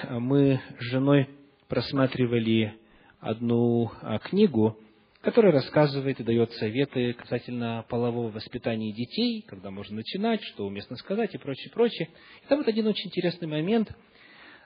мы 0.09 0.61
с 0.79 0.83
женой 0.85 1.29
просматривали 1.69 2.75
одну 3.19 3.91
а, 4.03 4.19
книгу, 4.19 4.79
которая 5.23 5.53
рассказывает 5.53 6.21
и 6.21 6.25
дает 6.25 6.53
советы 6.53 7.13
касательно 7.13 7.85
полового 7.89 8.31
воспитания 8.31 8.93
детей, 8.93 9.43
когда 9.47 9.71
можно 9.71 9.97
начинать, 9.97 10.43
что 10.43 10.67
уместно 10.67 10.97
сказать 10.97 11.35
и 11.35 11.39
прочее, 11.39 11.71
прочее. 11.73 12.09
И 12.43 12.49
там 12.49 12.59
вот 12.59 12.69
один 12.69 12.87
очень 12.87 13.09
интересный 13.09 13.49
момент 13.49 13.91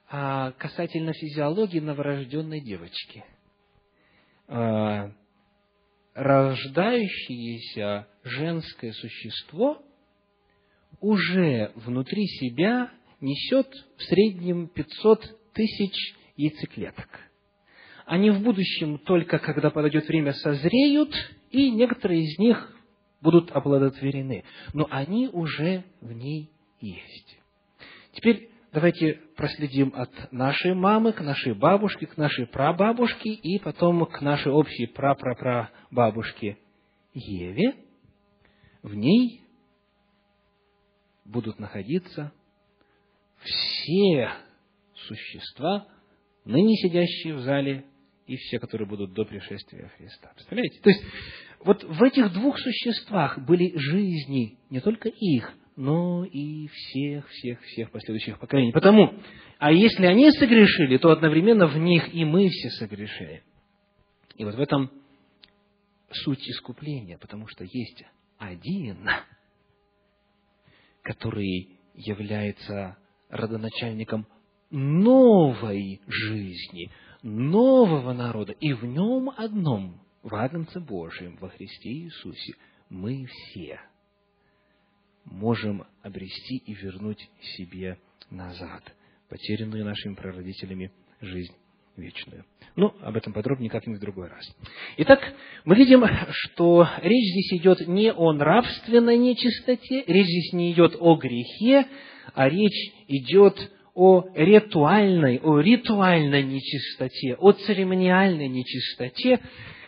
а, 0.09 0.53
касательно 0.53 1.13
физиологии 1.13 1.81
новорожденной 1.81 2.61
девочки 2.61 3.25
а, 4.47 5.11
рождающееся 6.15 8.07
женское 8.23 8.93
существо 8.93 9.83
уже 11.01 11.73
внутри 11.75 12.27
себя 12.27 12.91
несет 13.21 13.69
в 13.97 14.03
среднем 14.05 14.69
500 14.69 15.53
тысяч 15.53 16.15
яйцеклеток. 16.37 17.09
они 18.07 18.31
в 18.31 18.43
будущем 18.43 18.99
только, 18.99 19.39
когда 19.39 19.71
подойдет 19.71 20.07
время, 20.09 20.33
созреют, 20.33 21.15
и 21.51 21.71
некоторые 21.71 22.23
из 22.23 22.39
них 22.39 22.71
будут 23.21 23.51
оплодотворены. 23.51 24.45
Но 24.75 24.87
они 24.91 25.29
уже 25.29 25.85
в 26.01 26.13
ней 26.13 26.51
есть. 26.81 27.39
Теперь 28.13 28.51
давайте 28.75 29.21
проследим 29.37 29.93
от 29.95 30.33
нашей 30.33 30.75
мамы 30.75 31.13
к 31.13 31.21
нашей 31.21 31.55
бабушке, 31.55 32.07
к 32.07 32.17
нашей 32.17 32.47
прабабушке 32.47 33.31
и 33.31 33.59
потом 33.61 34.05
к 34.05 34.21
нашей 34.21 34.51
общей 34.51 34.87
прапрапрабабушке 34.87 36.59
Еве. 37.15 37.77
В 38.83 38.95
ней 38.95 39.43
будут 41.25 41.61
находиться 41.61 42.33
все 43.39 44.31
существа, 45.07 45.87
ныне 46.45 46.77
сидящие 46.77 47.35
в 47.35 47.41
зале, 47.41 47.85
и 48.27 48.37
все, 48.37 48.59
которые 48.59 48.89
будут 48.89 49.13
до 49.13 49.25
пришествия 49.25 49.89
Христа. 49.97 50.33
Представляете? 50.35 50.81
То 50.81 50.91
есть, 50.91 51.03
вот 51.61 51.85
в 51.85 52.03
этих 52.03 52.33
двух 52.33 52.59
существах 52.59 53.39
были 53.39 53.77
жизни 53.77 54.59
не 54.71 54.81
только 54.81 55.11
их, 55.11 55.55
но 55.77 56.25
и 56.25 56.69
всех, 56.69 57.29
всех, 57.29 57.61
всех 57.63 57.91
последующих 57.91 58.39
поколений. 58.39 58.73
Потому, 58.73 59.15
а 59.59 59.73
если 59.73 60.07
они 60.07 60.31
согрешили, 60.31 60.99
то 60.99 61.11
одновременно 61.11 61.67
в 61.67 61.77
них 61.77 62.15
и 62.15 62.25
мы 62.25 62.49
все 62.49 62.71
согрешили. 62.71 63.43
И 64.37 64.45
вот 64.45 64.55
в 64.55 64.61
этом 64.61 64.91
суть 66.11 66.49
искупления, 66.49 67.19
потому 67.19 67.49
что 67.49 67.65
есть 67.65 68.05
один, 68.39 69.09
который 71.03 71.79
является 71.95 72.97
родоначальником 73.29 74.27
новой 74.71 76.01
жизни, 76.07 76.91
нового 77.23 78.13
народа, 78.13 78.53
и 78.53 78.73
в 78.73 78.85
нем 78.85 79.31
одном, 79.31 80.01
в 80.23 80.35
Агнце 80.35 80.81
Божьем, 80.81 81.37
во 81.41 81.49
Христе 81.49 81.91
Иисусе, 81.91 82.55
мы 82.89 83.27
все 83.27 83.81
можем 85.25 85.85
обрести 86.03 86.57
и 86.57 86.75
вернуть 86.75 87.29
себе 87.57 87.99
назад 88.31 88.83
потерянную 89.29 89.85
нашими 89.85 90.15
прародителями 90.15 90.93
жизнь 91.21 91.55
вечную. 91.97 92.45
Ну, 92.77 92.93
об 93.03 93.17
этом 93.17 93.33
подробнее 93.33 93.71
как-нибудь 93.71 94.01
в 94.01 94.03
другой 94.03 94.29
раз. 94.29 94.45
Итак, 94.97 95.21
мы 95.65 95.77
видим, 95.77 96.05
что 96.31 96.89
речь 97.03 97.31
здесь 97.33 97.61
идет 97.61 97.87
не 97.87 98.13
о 98.13 98.33
нравственной 98.33 99.17
нечистоте, 99.17 100.03
речь 100.07 100.27
здесь 100.27 100.53
не 100.53 100.73
идет 100.73 100.97
о 100.99 101.15
грехе, 101.15 101.87
а 102.35 102.49
речь 102.49 102.93
идет 103.07 103.71
о 103.95 104.25
ритуальной, 104.35 105.39
о 105.39 105.61
ритуальной 105.61 106.43
нечистоте, 106.43 107.37
о 107.39 107.53
церемониальной 107.53 108.49
нечистоте, 108.49 109.39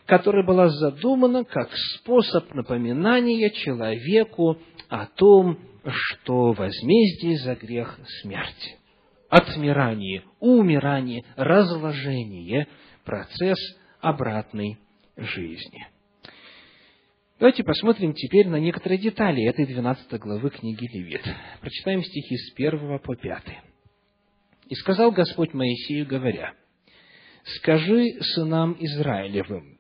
которая 0.06 0.46
была 0.46 0.68
задумана 0.68 1.44
как 1.44 1.70
способ 1.74 2.54
напоминания 2.54 3.50
человеку 3.50 4.58
о 4.88 5.06
том, 5.06 5.58
что 5.84 6.52
возмездие 6.52 7.38
за 7.38 7.54
грех– 7.54 7.98
смерть. 8.22 8.76
Отмирание, 9.28 10.22
умирание, 10.40 11.24
разложение– 11.36 12.68
процесс 13.04 13.58
обратной 14.00 14.78
жизни. 15.16 15.86
Давайте 17.38 17.64
посмотрим 17.64 18.14
теперь 18.14 18.48
на 18.48 18.56
некоторые 18.56 18.98
детали 18.98 19.44
этой 19.44 19.66
12 19.66 20.10
главы 20.20 20.50
книги 20.50 20.86
Левит. 20.90 21.22
Прочитаем 21.60 22.02
стихи 22.02 22.36
с 22.36 22.54
1 22.54 22.98
по 23.00 23.14
5. 23.14 23.42
«И 24.68 24.74
сказал 24.74 25.12
Господь 25.12 25.52
Моисею, 25.52 26.06
говоря, 26.06 26.54
«Скажи 27.44 28.20
сынам 28.34 28.74
Израилевым, 28.80 29.75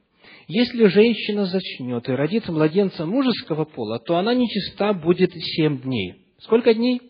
если 0.48 0.86
женщина 0.86 1.46
зачнет 1.46 2.08
и 2.08 2.12
родит 2.12 2.48
младенца 2.48 3.06
мужеского 3.06 3.64
пола, 3.64 3.98
то 3.98 4.16
она 4.16 4.34
нечиста 4.34 4.92
будет 4.92 5.32
семь 5.34 5.80
дней». 5.80 6.26
Сколько 6.40 6.74
дней? 6.74 7.00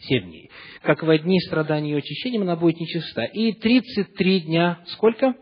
Семь 0.00 0.24
дней. 0.24 0.50
Как 0.82 1.02
в 1.02 1.18
дни 1.18 1.38
страдания 1.40 1.92
и 1.92 1.98
очищением 1.98 2.42
она 2.42 2.56
будет 2.56 2.80
нечиста. 2.80 3.24
И 3.24 3.52
тридцать 3.52 4.14
три 4.14 4.40
дня, 4.40 4.80
сколько? 4.88 5.34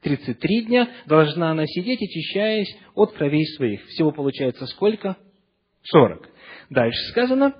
Тридцать 0.00 0.38
три 0.40 0.62
дня 0.62 0.90
должна 1.06 1.50
она 1.50 1.66
сидеть, 1.66 2.02
очищаясь 2.02 2.76
от 2.94 3.12
кровей 3.12 3.46
своих. 3.56 3.86
Всего 3.86 4.10
получается 4.10 4.66
сколько? 4.66 5.16
Сорок. 5.82 6.28
Дальше 6.70 6.98
сказано, 7.10 7.54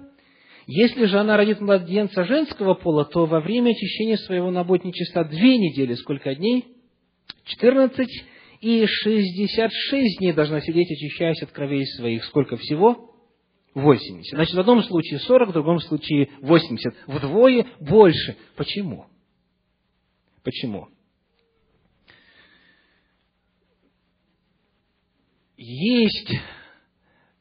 если 0.67 1.05
же 1.05 1.19
она 1.19 1.37
родит 1.37 1.61
младенца 1.61 2.25
женского 2.25 2.75
пола, 2.75 3.05
то 3.05 3.27
во 3.27 3.41
время 3.41 3.71
очищения 3.71 4.17
своего 4.17 4.49
она 4.49 4.65
будет 4.65 4.85
нечиста 4.85 5.25
две 5.25 5.59
недели. 5.59 5.95
Сколько 5.95 6.35
дней? 6.35 6.65
Четырнадцать. 7.45 8.25
И 8.65 8.87
шестьдесят 8.87 9.71
шесть 9.91 10.21
дней 10.21 10.33
должна 10.33 10.63
сидеть, 10.63 10.91
очищаясь 10.91 11.43
от 11.43 11.53
кровей 11.53 11.85
своих. 11.85 12.25
Сколько 12.25 12.57
всего? 12.57 13.15
Восемьдесят. 13.75 14.37
Значит, 14.37 14.55
в 14.55 14.61
одном 14.61 14.83
случае 14.83 15.19
сорок, 15.19 15.51
в 15.51 15.53
другом 15.53 15.81
случае 15.81 16.31
восемьдесят. 16.41 16.95
Вдвое 17.07 17.67
больше. 17.81 18.39
Почему? 18.57 19.05
Почему? 20.43 20.89
Есть, 25.59 26.33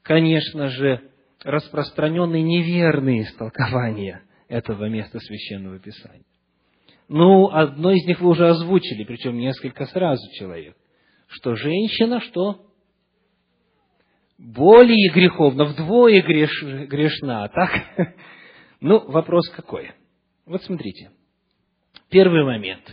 конечно 0.01 0.67
же, 0.67 1.09
распространенные 1.41 2.43
неверные 2.43 3.21
истолкования 3.21 4.23
этого 4.49 4.89
места 4.89 5.19
Священного 5.19 5.79
Писания. 5.79 6.25
Ну, 7.07 7.47
одно 7.47 7.91
из 7.91 8.05
них 8.05 8.19
вы 8.19 8.27
уже 8.31 8.49
озвучили, 8.49 9.05
причем 9.05 9.37
несколько 9.37 9.85
сразу 9.85 10.21
человек, 10.33 10.75
что 11.33 11.55
женщина 11.55 12.21
что? 12.21 12.65
Более 14.37 15.11
греховна, 15.11 15.65
вдвое 15.65 16.21
греш, 16.21 16.63
грешна, 16.87 17.47
так? 17.49 17.71
Ну, 18.85 18.99
вопрос 19.09 19.49
какой? 19.51 19.91
Вот 20.45 20.61
смотрите. 20.63 21.11
Первый 22.09 22.43
момент. 22.43 22.83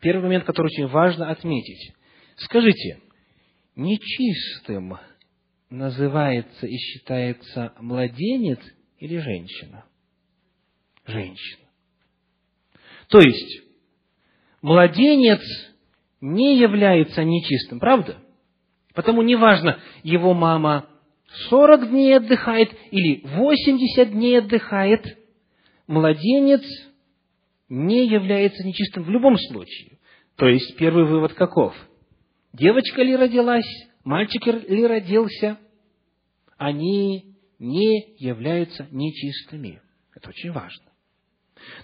Первый 0.00 0.22
момент, 0.22 0.44
который 0.44 0.68
очень 0.68 0.86
важно 0.86 1.28
отметить. 1.28 1.92
Скажите, 2.36 3.00
нечистым 3.74 4.96
называется 5.68 6.66
и 6.66 6.74
считается 6.78 7.74
младенец 7.78 8.60
или 8.98 9.18
женщина? 9.18 9.84
Женщина. 11.04 11.66
То 13.08 13.18
есть, 13.18 13.62
младенец 14.62 15.42
не 16.20 16.58
является 16.58 17.24
нечистым, 17.24 17.80
правда? 17.80 18.18
Потому 18.94 19.22
неважно, 19.22 19.78
его 20.02 20.32
мама 20.34 20.88
40 21.48 21.90
дней 21.90 22.16
отдыхает 22.16 22.70
или 22.90 23.20
80 23.24 24.10
дней 24.10 24.38
отдыхает, 24.38 25.18
младенец 25.86 26.62
не 27.68 28.06
является 28.06 28.66
нечистым 28.66 29.02
в 29.04 29.10
любом 29.10 29.36
случае. 29.36 29.98
То 30.36 30.46
есть, 30.46 30.76
первый 30.76 31.04
вывод 31.04 31.34
каков? 31.34 31.74
Девочка 32.52 33.02
ли 33.02 33.16
родилась, 33.16 33.68
мальчик 34.04 34.46
ли 34.46 34.86
родился, 34.86 35.58
они 36.56 37.36
не 37.58 38.14
являются 38.18 38.86
нечистыми. 38.90 39.82
Это 40.14 40.30
очень 40.30 40.52
важно. 40.52 40.85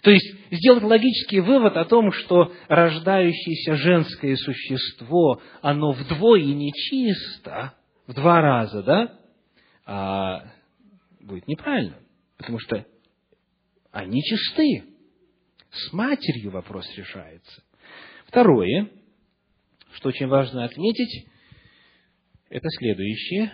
То 0.02 0.10
есть, 0.10 0.34
сделать 0.50 0.82
логический 0.82 1.40
вывод 1.40 1.76
о 1.76 1.84
том, 1.84 2.12
что 2.12 2.52
рождающееся 2.68 3.76
женское 3.76 4.36
существо, 4.36 5.40
оно 5.60 5.92
вдвое 5.92 6.44
нечисто, 6.44 7.74
в 8.06 8.14
два 8.14 8.40
раза, 8.40 8.82
да, 8.82 9.18
а, 9.86 10.52
будет 11.20 11.46
неправильно, 11.48 11.96
потому 12.36 12.58
что 12.58 12.84
они 13.90 14.22
чисты. 14.22 14.84
С 15.70 15.92
матерью 15.92 16.50
вопрос 16.50 16.86
решается. 16.96 17.62
Второе, 18.26 18.90
что 19.94 20.08
очень 20.10 20.26
важно 20.26 20.64
отметить, 20.64 21.26
это 22.50 22.68
следующее. 22.78 23.52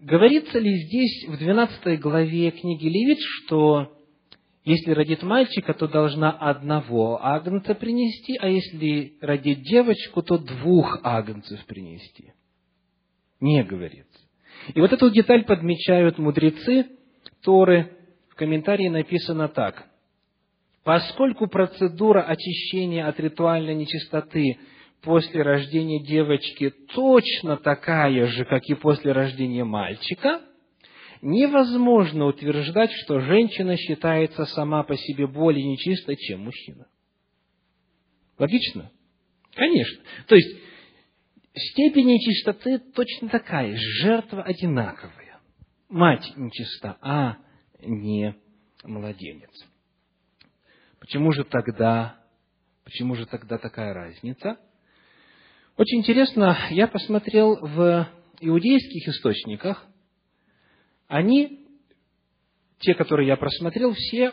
Говорится 0.00 0.60
ли 0.60 0.84
здесь 0.84 1.26
в 1.26 1.38
12 1.38 1.98
главе 1.98 2.52
книги 2.52 2.86
Левит, 2.86 3.18
что 3.20 3.92
если 4.64 4.92
родит 4.92 5.22
мальчика, 5.24 5.74
то 5.74 5.88
должна 5.88 6.30
одного 6.30 7.24
агнца 7.24 7.74
принести, 7.74 8.36
а 8.36 8.48
если 8.48 9.14
родит 9.20 9.62
девочку, 9.62 10.22
то 10.22 10.38
двух 10.38 11.00
агнцев 11.02 11.64
принести? 11.66 12.32
Не 13.40 13.64
говорится. 13.64 14.20
И 14.72 14.80
вот 14.80 14.92
эту 14.92 15.10
деталь 15.10 15.44
подмечают 15.44 16.18
мудрецы 16.18 16.86
Торы. 17.42 17.96
В 18.28 18.36
комментарии 18.36 18.88
написано 18.88 19.48
так. 19.48 19.84
Поскольку 20.84 21.48
процедура 21.48 22.22
очищения 22.22 23.08
от 23.08 23.18
ритуальной 23.18 23.74
нечистоты 23.74 24.58
после 25.02 25.42
рождения 25.42 26.02
девочки 26.02 26.70
точно 26.94 27.56
такая 27.56 28.26
же, 28.26 28.44
как 28.44 28.64
и 28.66 28.74
после 28.74 29.12
рождения 29.12 29.64
мальчика, 29.64 30.42
невозможно 31.22 32.26
утверждать, 32.26 32.90
что 33.04 33.20
женщина 33.20 33.76
считается 33.76 34.44
сама 34.46 34.82
по 34.82 34.96
себе 34.96 35.26
более 35.26 35.64
нечистой, 35.64 36.16
чем 36.16 36.44
мужчина. 36.44 36.86
Логично? 38.38 38.90
Конечно. 39.54 40.02
То 40.26 40.36
есть, 40.36 40.56
степень 41.54 42.06
нечистоты 42.06 42.78
точно 42.78 43.28
такая, 43.28 43.76
жертва 43.76 44.42
одинаковая. 44.42 45.40
Мать 45.88 46.32
нечиста, 46.36 46.98
а 47.00 47.38
не 47.80 48.36
младенец. 48.84 49.50
Почему 51.00 51.32
же 51.32 51.44
тогда, 51.44 52.22
почему 52.84 53.14
же 53.14 53.26
тогда 53.26 53.58
такая 53.58 53.94
разница? 53.94 54.58
Очень 55.78 56.00
интересно, 56.00 56.58
я 56.70 56.88
посмотрел 56.88 57.54
в 57.54 58.08
иудейских 58.40 59.06
источниках, 59.06 59.86
они, 61.06 61.68
те, 62.80 62.94
которые 62.94 63.28
я 63.28 63.36
просмотрел, 63.36 63.92
все 63.94 64.32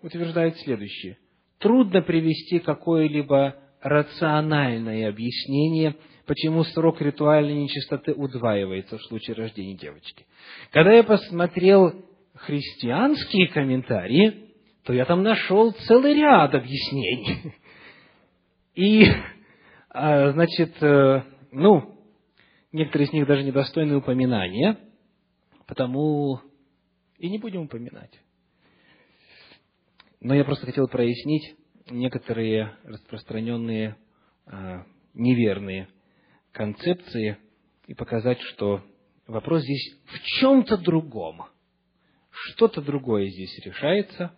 утверждают 0.00 0.56
следующее. 0.56 1.18
Трудно 1.58 2.00
привести 2.00 2.60
какое-либо 2.60 3.56
рациональное 3.82 5.10
объяснение, 5.10 5.96
почему 6.24 6.64
срок 6.64 7.02
ритуальной 7.02 7.64
нечистоты 7.64 8.14
удваивается 8.14 8.96
в 8.96 9.02
случае 9.02 9.36
рождения 9.36 9.76
девочки. 9.76 10.24
Когда 10.70 10.94
я 10.94 11.04
посмотрел 11.04 11.92
христианские 12.34 13.48
комментарии, 13.48 14.48
то 14.84 14.94
я 14.94 15.04
там 15.04 15.22
нашел 15.22 15.72
целый 15.72 16.14
ряд 16.14 16.54
объяснений. 16.54 17.52
И, 18.74 19.04
значит, 20.32 20.82
э, 20.82 21.22
ну, 21.52 21.98
некоторые 22.72 23.08
из 23.08 23.12
них 23.12 23.26
даже 23.26 23.42
недостойны 23.42 23.96
упоминания, 23.96 24.78
потому 25.66 26.40
и 27.18 27.30
не 27.30 27.38
будем 27.38 27.62
упоминать. 27.62 28.12
Но 30.20 30.34
я 30.34 30.44
просто 30.44 30.66
хотел 30.66 30.86
прояснить 30.88 31.56
некоторые 31.88 32.76
распространенные 32.84 33.96
а, 34.46 34.84
неверные 35.14 35.88
концепции 36.52 37.38
и 37.86 37.94
показать, 37.94 38.40
что 38.40 38.84
вопрос 39.26 39.62
здесь 39.62 39.96
в 40.06 40.20
чем-то 40.40 40.76
другом. 40.78 41.46
Что-то 42.30 42.82
другое 42.82 43.28
здесь 43.28 43.58
решается. 43.64 44.34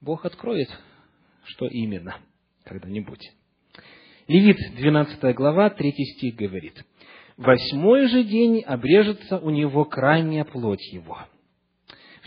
Бог 0.00 0.24
откроет, 0.24 0.68
что 1.44 1.66
именно, 1.66 2.18
когда-нибудь. 2.64 3.32
Левит, 4.28 4.58
12 4.76 5.34
глава, 5.34 5.70
3 5.70 5.92
стих 6.16 6.36
говорит. 6.36 6.84
«Восьмой 7.36 8.08
же 8.08 8.24
день 8.24 8.60
обрежется 8.60 9.38
у 9.38 9.50
него 9.50 9.84
крайняя 9.84 10.44
плоть 10.44 10.92
его» 10.92 11.18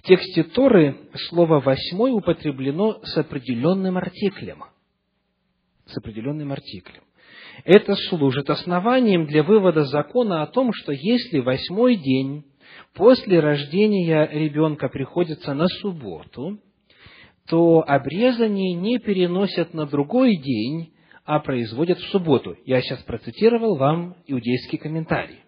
тексте 0.05 0.43
Торы 0.43 0.95
слово 1.29 1.59
«восьмой» 1.59 2.11
употреблено 2.11 2.99
с 3.03 3.17
определенным 3.17 3.97
артиклем. 3.97 4.63
С 5.85 5.97
определенным 5.97 6.51
артиклем. 6.51 7.01
Это 7.63 7.95
служит 8.09 8.49
основанием 8.49 9.25
для 9.25 9.43
вывода 9.43 9.85
закона 9.85 10.43
о 10.43 10.47
том, 10.47 10.71
что 10.73 10.91
если 10.91 11.39
восьмой 11.39 11.95
день 11.95 12.45
после 12.93 13.39
рождения 13.39 14.27
ребенка 14.31 14.89
приходится 14.89 15.53
на 15.53 15.67
субботу, 15.67 16.59
то 17.47 17.83
обрезание 17.87 18.73
не 18.73 18.99
переносят 18.99 19.73
на 19.73 19.85
другой 19.85 20.35
день, 20.37 20.91
а 21.25 21.39
производят 21.39 21.97
в 21.99 22.07
субботу. 22.11 22.55
Я 22.65 22.81
сейчас 22.81 23.01
процитировал 23.03 23.77
вам 23.77 24.15
иудейский 24.27 24.77
комментарий. 24.77 25.39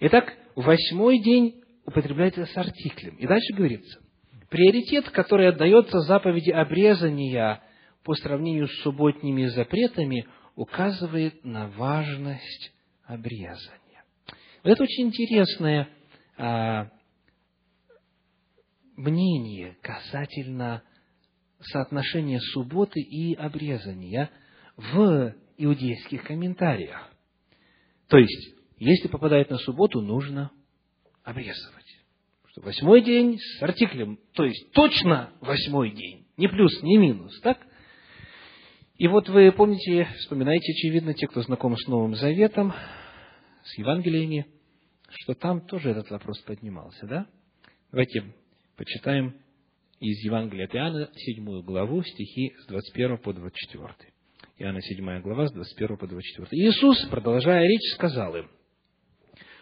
Итак, 0.00 0.32
восьмой 0.54 1.18
день 1.18 1.62
употребляется 1.84 2.46
с 2.46 2.56
артиклем. 2.56 3.16
И 3.16 3.26
дальше 3.26 3.52
говорится, 3.54 4.00
приоритет, 4.48 5.10
который 5.10 5.48
отдается 5.48 6.00
заповеди 6.00 6.50
обрезания 6.50 7.62
по 8.04 8.14
сравнению 8.14 8.68
с 8.68 8.82
субботними 8.82 9.46
запретами, 9.46 10.26
указывает 10.54 11.44
на 11.44 11.68
важность 11.68 12.72
обрезания. 13.04 14.04
Вот 14.62 14.70
это 14.70 14.82
очень 14.84 15.08
интересное 15.08 15.88
а, 16.38 16.88
мнение 18.96 19.76
касательно 19.82 20.82
соотношения 21.60 22.38
субботы 22.40 23.00
и 23.00 23.34
обрезания 23.34 24.30
в 24.76 25.34
иудейских 25.56 26.24
комментариях. 26.24 27.10
То 28.08 28.18
есть, 28.18 28.54
если 28.78 29.08
попадает 29.08 29.50
на 29.50 29.58
субботу, 29.58 30.00
нужно 30.00 30.50
обрезывать. 31.24 31.84
Что 32.46 32.60
восьмой 32.62 33.02
день 33.02 33.38
с 33.38 33.62
артиклем, 33.62 34.18
то 34.32 34.44
есть 34.44 34.70
точно 34.72 35.30
восьмой 35.40 35.90
день, 35.90 36.26
ни 36.36 36.46
плюс, 36.46 36.82
ни 36.82 36.96
минус, 36.96 37.38
так? 37.40 37.58
И 38.96 39.08
вот 39.08 39.28
вы 39.28 39.52
помните, 39.52 40.08
вспоминаете, 40.20 40.72
очевидно, 40.72 41.12
те, 41.14 41.26
кто 41.26 41.42
знаком 41.42 41.76
с 41.76 41.86
Новым 41.86 42.14
Заветом, 42.14 42.72
с 43.64 43.76
Евангелиями, 43.78 44.46
что 45.10 45.34
там 45.34 45.60
тоже 45.66 45.90
этот 45.90 46.10
вопрос 46.10 46.40
поднимался, 46.40 47.06
да? 47.06 47.26
Давайте 47.90 48.34
почитаем 48.76 49.36
из 50.00 50.24
Евангелия 50.24 50.66
от 50.66 50.74
Иоанна, 50.74 51.10
7 51.14 51.62
главу, 51.62 52.02
стихи 52.02 52.54
с 52.60 52.66
21 52.66 53.18
по 53.18 53.32
24. 53.32 54.15
Иоанна 54.58 54.80
7 54.80 55.20
глава, 55.20 55.48
с 55.48 55.52
21 55.52 55.98
по 55.98 56.06
24. 56.06 56.62
Иисус, 56.62 57.04
продолжая 57.10 57.66
речь, 57.66 57.92
сказал 57.94 58.36
им, 58.36 58.48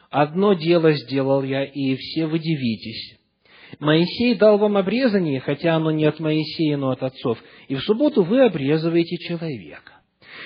Одно 0.08 0.52
дело 0.54 0.92
сделал 0.92 1.42
я, 1.42 1.64
и 1.64 1.96
все 1.96 2.26
вы 2.26 2.38
дивитесь. 2.38 3.18
Моисей 3.80 4.36
дал 4.36 4.56
вам 4.58 4.76
обрезание, 4.76 5.40
хотя 5.40 5.74
оно 5.74 5.90
не 5.90 6.04
от 6.04 6.20
Моисея, 6.20 6.76
но 6.76 6.90
от 6.90 7.02
отцов, 7.02 7.42
и 7.66 7.74
в 7.74 7.80
субботу 7.80 8.22
вы 8.22 8.44
обрезываете 8.44 9.16
человека. 9.16 9.94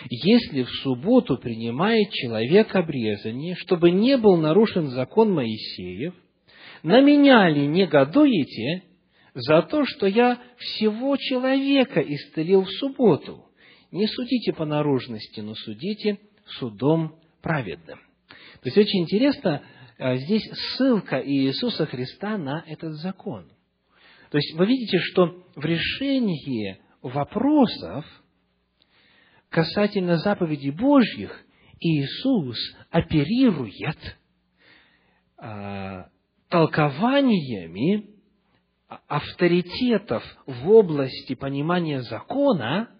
Если 0.08 0.62
в 0.62 0.70
субботу 0.82 1.37
принимает 1.37 2.11
человек 2.12 2.74
обрезание, 2.74 3.54
чтобы 3.54 3.90
не 3.90 4.16
был 4.16 4.38
нарушен 4.38 4.88
закон 4.88 5.30
Моисеев, 5.30 6.14
на 6.82 7.02
меня 7.02 7.50
ли 7.50 7.66
негодуете 7.66 8.84
за 9.34 9.61
то, 9.61 9.84
что 9.84 10.06
я 10.06 10.40
всего 10.56 11.18
человека 11.18 12.00
исцелил 12.00 12.62
в 12.62 12.70
субботу? 12.70 13.47
Не 13.90 14.07
судите 14.07 14.53
по 14.53 14.64
наружности, 14.64 15.40
но 15.40 15.55
судите 15.55 16.18
судом 16.59 17.18
праведным. 17.42 17.98
То 18.29 18.66
есть 18.66 18.79
очень 18.79 19.01
интересно, 19.01 19.62
а, 19.98 20.16
здесь 20.16 20.48
ссылка 20.53 21.20
Иисуса 21.24 21.87
Христа 21.87 22.37
на 22.37 22.64
этот 22.66 22.94
закон. 22.94 23.51
То 24.31 24.38
есть 24.38 24.55
вы 24.55 24.66
видите, 24.66 24.98
что 24.98 25.42
в 25.57 25.64
решении 25.64 26.81
вопросов 27.01 28.05
касательно 29.48 30.18
заповедей 30.18 30.70
Божьих 30.70 31.44
Иисус 31.81 32.59
оперирует 32.90 34.16
э, 35.40 36.05
толкованиями 36.48 38.11
авторитетов 39.07 40.24
в 40.46 40.68
области 40.70 41.35
понимания 41.35 42.03
закона, 42.03 42.90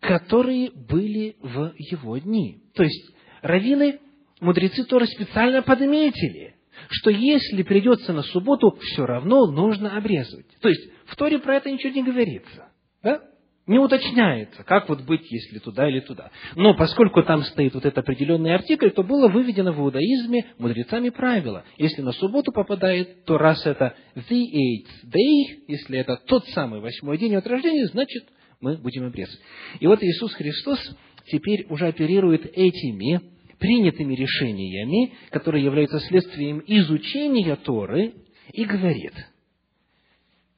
которые 0.00 0.70
были 0.70 1.36
в 1.40 1.74
его 1.78 2.18
дни. 2.18 2.62
То 2.74 2.82
есть, 2.82 3.12
раввины 3.42 4.00
мудрецы 4.40 4.84
Торы 4.84 5.06
специально 5.06 5.62
подметили, 5.62 6.54
что 6.90 7.10
если 7.10 7.62
придется 7.62 8.12
на 8.12 8.22
субботу, 8.22 8.76
все 8.80 9.06
равно 9.06 9.50
нужно 9.50 9.96
обрезывать. 9.96 10.46
То 10.60 10.68
есть, 10.68 10.90
в 11.06 11.16
Торе 11.16 11.38
про 11.38 11.56
это 11.56 11.70
ничего 11.70 11.92
не 11.92 12.02
говорится. 12.02 12.68
Да? 13.02 13.22
Не 13.66 13.80
уточняется, 13.80 14.62
как 14.62 14.88
вот 14.88 15.02
быть, 15.02 15.26
если 15.28 15.58
туда 15.58 15.88
или 15.88 15.98
туда. 15.98 16.30
Но 16.54 16.74
поскольку 16.74 17.24
там 17.24 17.42
стоит 17.42 17.74
вот 17.74 17.84
этот 17.84 17.98
определенный 17.98 18.54
артикль, 18.54 18.90
то 18.90 19.02
было 19.02 19.26
выведено 19.26 19.72
в 19.72 19.80
иудаизме 19.80 20.46
мудрецами 20.58 21.08
правило. 21.08 21.64
Если 21.76 22.00
на 22.02 22.12
субботу 22.12 22.52
попадает, 22.52 23.24
то 23.24 23.38
раз 23.38 23.66
это 23.66 23.96
the 24.14 24.40
eighth 24.40 25.10
day, 25.10 25.64
если 25.66 25.98
это 25.98 26.16
тот 26.26 26.46
самый 26.50 26.80
восьмой 26.80 27.18
день 27.18 27.34
от 27.34 27.46
рождения, 27.48 27.86
значит, 27.86 28.28
мы 28.60 28.76
будем 28.76 29.04
обрезать. 29.06 29.40
И 29.80 29.86
вот 29.86 30.02
Иисус 30.02 30.32
Христос 30.34 30.78
теперь 31.26 31.66
уже 31.68 31.88
оперирует 31.88 32.46
этими 32.46 33.20
принятыми 33.58 34.14
решениями, 34.14 35.14
которые 35.30 35.64
являются 35.64 35.98
следствием 36.00 36.62
изучения 36.66 37.56
Торы, 37.56 38.14
и 38.52 38.64
говорит, 38.64 39.14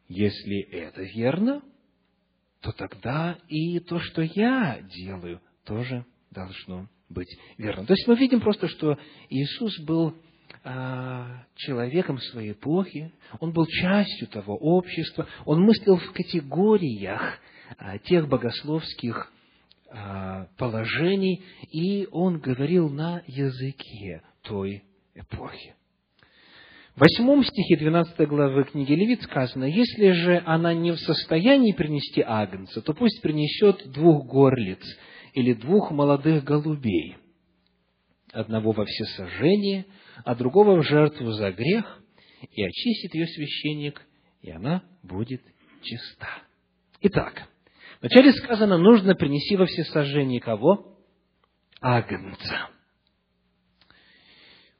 если 0.08 0.60
это 0.70 1.02
верно, 1.02 1.62
то 2.60 2.72
тогда 2.72 3.38
и 3.48 3.78
то, 3.80 4.00
что 4.00 4.22
я 4.22 4.80
делаю, 4.94 5.40
тоже 5.64 6.04
должно 6.30 6.88
быть 7.08 7.28
верно. 7.56 7.86
То 7.86 7.94
есть 7.94 8.06
мы 8.06 8.16
видим 8.16 8.40
просто, 8.40 8.68
что 8.68 8.98
Иисус 9.30 9.78
был 9.80 10.14
а, 10.64 11.44
человеком 11.56 12.18
своей 12.18 12.52
эпохи, 12.52 13.12
он 13.40 13.52
был 13.52 13.66
частью 13.66 14.28
того 14.28 14.56
общества, 14.56 15.26
он 15.44 15.62
мыслил 15.62 15.96
в 15.96 16.12
категориях 16.12 17.38
тех 18.04 18.28
богословских 18.28 19.32
а, 19.90 20.48
положений, 20.56 21.42
и 21.70 22.06
он 22.10 22.38
говорил 22.40 22.90
на 22.90 23.22
языке 23.26 24.22
той 24.42 24.84
эпохи. 25.14 25.74
В 26.94 27.00
восьмом 27.00 27.44
стихе 27.44 27.76
12 27.76 28.28
главы 28.28 28.64
книги 28.64 28.92
Левит 28.92 29.22
сказано, 29.22 29.64
«Если 29.64 30.10
же 30.10 30.42
она 30.44 30.74
не 30.74 30.90
в 30.90 30.98
состоянии 30.98 31.72
принести 31.72 32.20
агнца, 32.20 32.82
то 32.82 32.92
пусть 32.92 33.22
принесет 33.22 33.92
двух 33.92 34.26
горлиц 34.26 34.82
или 35.32 35.54
двух 35.54 35.90
молодых 35.90 36.44
голубей, 36.44 37.16
одного 38.32 38.72
во 38.72 38.84
всесожжение, 38.84 39.86
а 40.24 40.34
другого 40.34 40.82
в 40.82 40.86
жертву 40.86 41.30
за 41.30 41.52
грех, 41.52 42.02
и 42.50 42.62
очистит 42.62 43.14
ее 43.14 43.26
священник, 43.26 44.02
и 44.42 44.50
она 44.50 44.82
будет 45.02 45.42
чиста». 45.82 46.28
Итак, 47.00 47.48
вначале 48.00 48.32
сказано, 48.32 48.78
нужно 48.78 49.14
принести 49.14 49.56
во 49.56 49.66
всесожжение 49.66 50.40
кого? 50.40 50.98
Агнца. 51.80 52.70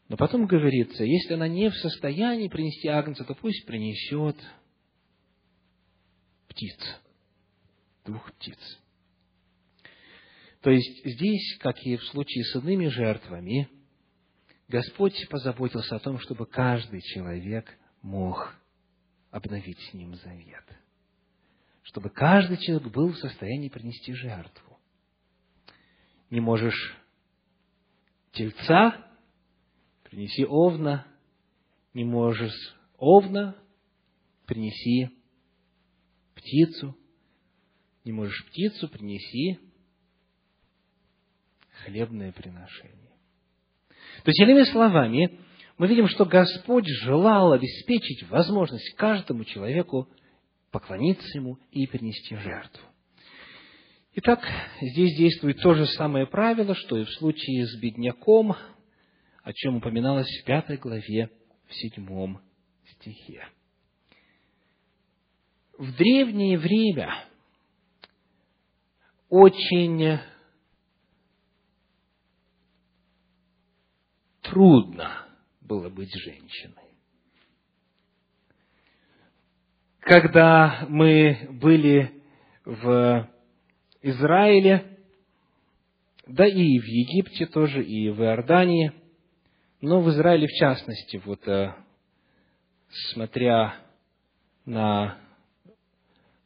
Но 0.09 0.17
потом 0.17 0.47
говорится, 0.47 1.05
если 1.05 1.35
она 1.35 1.49
не 1.49 1.71
в 1.71 1.75
состоянии 1.77 2.49
принести 2.49 2.89
агнца, 2.89 3.25
то 3.25 3.35
пусть 3.35 3.67
принесет 3.67 4.37
птиц, 6.49 7.01
двух 8.05 8.33
птиц. 8.33 8.59
То 10.63 10.71
есть 10.71 11.05
здесь, 11.05 11.59
как 11.61 11.77
и 11.85 11.97
в 11.97 12.05
случае 12.05 12.45
с 12.45 12.57
иными 12.57 12.89
жертвами, 12.89 13.69
Господь 14.67 15.29
позаботился 15.29 15.97
о 15.97 16.01
том, 16.01 16.19
чтобы 16.19 16.47
каждый 16.47 17.01
человек 17.01 17.79
мог 18.03 18.55
обновить 19.31 19.79
с 19.79 19.95
ним 19.95 20.15
завет. 20.17 20.65
Чтобы 21.89 22.11
каждый 22.11 22.59
человек 22.59 22.93
был 22.93 23.13
в 23.13 23.19
состоянии 23.19 23.71
принести 23.71 24.13
жертву. 24.13 24.79
Не 26.29 26.39
можешь 26.39 26.95
тельца 28.33 29.07
принеси 30.05 30.45
овна, 30.45 31.07
не 31.95 32.05
можешь 32.05 32.77
овна, 32.99 33.57
принеси 34.45 35.09
птицу, 36.35 36.95
не 38.05 38.13
можешь 38.13 38.47
птицу, 38.49 38.91
принеси 38.91 39.59
хлебное 41.85 42.33
приношение. 42.33 43.13
То 44.25 44.31
есть, 44.31 44.41
иными 44.41 44.65
словами, 44.65 45.41
мы 45.79 45.87
видим, 45.89 46.07
что 46.09 46.27
Господь 46.27 46.87
желал 47.03 47.53
обеспечить 47.53 48.29
возможность 48.29 48.95
каждому 48.95 49.45
человеку 49.45 50.07
поклониться 50.71 51.27
Ему 51.37 51.59
и 51.71 51.87
принести 51.87 52.37
жертву. 52.37 52.83
Итак, 54.15 54.41
здесь 54.81 55.17
действует 55.17 55.61
то 55.63 55.75
же 55.75 55.87
самое 55.87 56.27
правило, 56.27 56.75
что 56.75 56.97
и 56.97 57.05
в 57.05 57.11
случае 57.11 57.67
с 57.67 57.79
бедняком, 57.79 58.57
о 59.43 59.53
чем 59.53 59.77
упоминалось 59.77 60.29
в 60.29 60.45
пятой 60.45 60.77
главе, 60.77 61.31
в 61.67 61.75
седьмом 61.75 62.41
стихе. 62.91 63.47
В 65.77 65.95
древнее 65.97 66.59
время 66.59 67.15
очень 69.29 70.19
трудно 74.43 75.29
было 75.61 75.89
быть 75.89 76.13
женщиной. 76.13 76.88
Когда 80.09 80.87
мы 80.89 81.49
были 81.61 82.11
в 82.65 83.29
Израиле, 84.03 84.99
да 86.27 86.47
и 86.47 86.79
в 86.79 86.85
Египте 86.85 87.47
тоже, 87.47 87.85
и 87.85 88.11
в 88.11 88.23
Иордании– 88.23 88.93
но 89.81 90.01
в 90.01 90.11
Израиле 90.11 90.49
в 90.49 90.53
частности, 90.59 91.23
вот 91.25 91.47
э, 91.47 91.73
смотря 93.13 93.77
на 94.65 95.19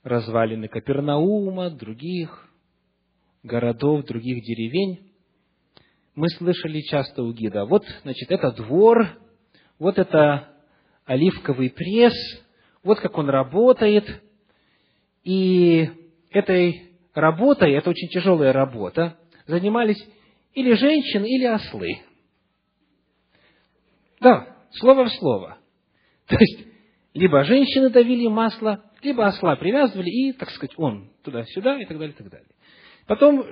развалины 0.02 0.68
Капернаума, 0.68 1.70
других 1.70 2.50
городов, 3.42 4.04
других 4.04 4.44
деревень, 4.44 5.12
мы 6.14 6.28
слышали 6.28 6.82
часто 6.82 7.22
у 7.22 7.32
гида, 7.32 7.64
вот, 7.64 7.86
значит, 8.02 8.30
это 8.30 8.52
двор, 8.52 9.18
вот 9.78 9.98
это 9.98 10.50
оливковый 11.06 11.70
пресс, 11.70 12.12
вот 12.82 13.00
как 13.00 13.16
он 13.18 13.28
работает, 13.28 14.22
и 15.24 15.88
этой 16.30 16.90
работой, 17.14 17.72
это 17.72 17.90
очень 17.90 18.08
тяжелая 18.08 18.52
работа, 18.52 19.18
занимались 19.46 20.02
или 20.54 20.74
женщины, 20.74 21.26
или 21.26 21.44
ослы. 21.44 22.00
Да, 24.20 24.56
слово 24.72 25.04
в 25.04 25.12
слово. 25.12 25.58
То 26.26 26.36
есть, 26.38 26.66
либо 27.14 27.44
женщины 27.44 27.90
давили 27.90 28.28
масло, 28.28 28.82
либо 29.02 29.26
осла 29.26 29.56
привязывали, 29.56 30.08
и, 30.08 30.32
так 30.32 30.50
сказать, 30.50 30.74
он 30.76 31.10
туда-сюда, 31.22 31.80
и 31.80 31.84
так 31.84 31.98
далее, 31.98 32.14
и 32.14 32.16
так 32.18 32.30
далее. 32.30 32.48
Потом 33.06 33.44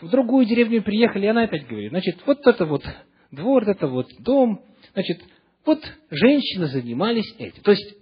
в 0.00 0.08
другую 0.08 0.46
деревню 0.46 0.82
приехали, 0.82 1.26
и 1.26 1.28
она 1.28 1.44
опять 1.44 1.66
говорит, 1.66 1.90
значит, 1.90 2.18
вот 2.26 2.46
это 2.46 2.66
вот 2.66 2.84
двор, 3.30 3.68
это 3.68 3.86
вот 3.86 4.06
дом, 4.20 4.62
значит, 4.92 5.22
вот 5.64 5.80
женщины 6.10 6.66
занимались 6.66 7.34
этим. 7.38 7.62
То 7.62 7.70
есть, 7.70 7.96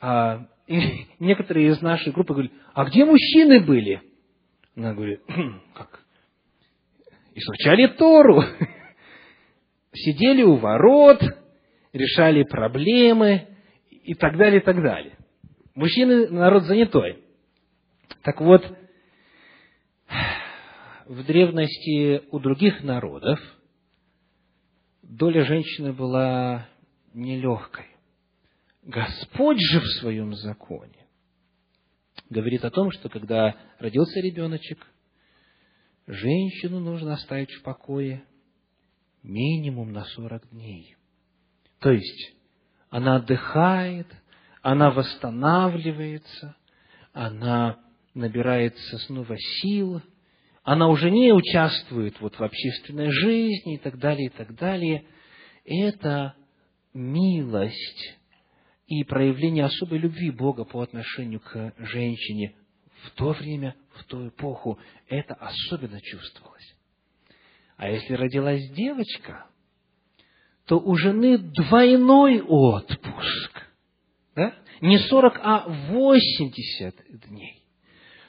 а, 0.00 0.46
некоторые 1.18 1.68
из 1.68 1.80
нашей 1.80 2.12
группы 2.12 2.34
говорят, 2.34 2.52
а 2.74 2.84
где 2.84 3.04
мужчины 3.04 3.60
были? 3.60 4.02
Она 4.76 4.94
говорит, 4.94 5.20
«Хм, 5.28 5.60
как? 5.74 6.00
Изучали 7.34 7.86
Тору. 7.88 8.42
сидели 9.96 10.42
у 10.42 10.56
ворот, 10.56 11.22
решали 11.92 12.42
проблемы 12.44 13.48
и 13.90 14.14
так 14.14 14.36
далее, 14.36 14.60
и 14.60 14.64
так 14.64 14.82
далее. 14.82 15.16
Мужчины 15.74 16.28
народ 16.28 16.64
занятой. 16.64 17.22
Так 18.22 18.40
вот, 18.40 18.64
в 21.06 21.24
древности 21.24 22.22
у 22.30 22.38
других 22.38 22.82
народов 22.82 23.38
доля 25.02 25.44
женщины 25.44 25.92
была 25.92 26.68
нелегкой. 27.14 27.86
Господь 28.86 29.58
же 29.60 29.80
в 29.80 29.86
своем 29.98 30.34
законе 30.34 31.06
говорит 32.30 32.64
о 32.64 32.70
том, 32.70 32.92
что 32.92 33.08
когда 33.08 33.56
родился 33.78 34.20
ребеночек, 34.20 34.86
женщину 36.06 36.80
нужно 36.80 37.14
оставить 37.14 37.50
в 37.50 37.62
покое– 37.62 38.24
минимум 39.26 39.92
на 39.92 40.04
40 40.04 40.50
дней. 40.50 40.96
То 41.80 41.90
есть, 41.90 42.36
она 42.90 43.16
отдыхает, 43.16 44.06
она 44.62 44.92
восстанавливается, 44.92 46.56
она 47.12 47.80
набирается 48.14 48.98
снова 48.98 49.36
сил, 49.60 50.00
она 50.62 50.88
уже 50.88 51.10
не 51.10 51.32
участвует 51.32 52.20
вот 52.20 52.38
в 52.38 52.42
общественной 52.42 53.10
жизни 53.10 53.74
и 53.74 53.78
так 53.78 53.98
далее, 53.98 54.26
и 54.26 54.30
так 54.30 54.54
далее. 54.54 55.04
Это 55.64 56.34
милость 56.94 58.16
и 58.86 59.04
проявление 59.04 59.64
особой 59.64 59.98
любви 59.98 60.30
Бога 60.30 60.64
по 60.64 60.80
отношению 60.80 61.40
к 61.40 61.74
женщине 61.78 62.54
в 63.02 63.10
то 63.12 63.30
время, 63.32 63.74
в 63.94 64.04
ту 64.04 64.28
эпоху, 64.28 64.78
это 65.08 65.34
особенно 65.34 66.00
чувствовалось. 66.00 66.74
А 67.76 67.90
если 67.90 68.14
родилась 68.14 68.68
девочка, 68.70 69.46
то 70.66 70.78
у 70.78 70.96
жены 70.96 71.38
двойной 71.38 72.40
отпуск. 72.40 73.66
Да? 74.34 74.54
Не 74.80 74.98
40, 74.98 75.40
а 75.42 75.64
80 75.68 76.94
дней. 77.28 77.62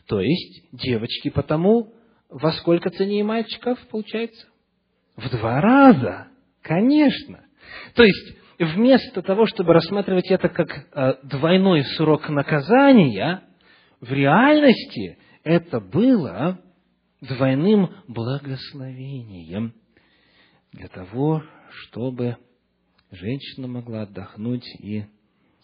То 0.08 0.22
есть, 0.22 0.64
девочки 0.72 1.30
потому 1.30 1.94
во 2.30 2.52
сколько 2.54 2.90
ценнее 2.90 3.24
мальчиков 3.24 3.80
получается? 3.88 4.48
В 5.16 5.30
два 5.30 5.62
раза, 5.62 6.28
конечно. 6.62 7.44
То 7.96 8.04
есть, 8.04 8.38
вместо 8.66 9.22
того, 9.22 9.46
чтобы 9.46 9.74
рассматривать 9.74 10.30
это 10.32 10.50
как 10.50 10.70
э, 10.70 11.14
двойной 11.24 11.84
срок 11.96 12.30
наказания, 12.30 13.44
в 14.02 14.12
реальности 14.12 15.18
это 15.44 15.80
было 15.80 16.60
двойным 17.22 17.96
благословением 18.08 19.74
для 20.72 20.88
того, 20.88 21.44
чтобы 21.70 22.38
женщина 23.12 23.68
могла 23.68 24.04
отдохнуть 24.04 24.68
и 24.80 25.06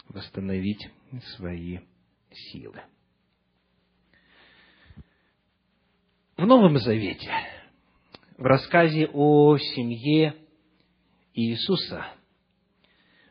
восстановить 0.09 0.89
свои 1.35 1.79
силы. 2.31 2.81
В 6.37 6.45
Новом 6.45 6.77
Завете, 6.79 7.31
в 8.37 8.43
рассказе 8.43 9.07
о 9.13 9.57
семье 9.57 10.35
Иисуса, 11.35 12.05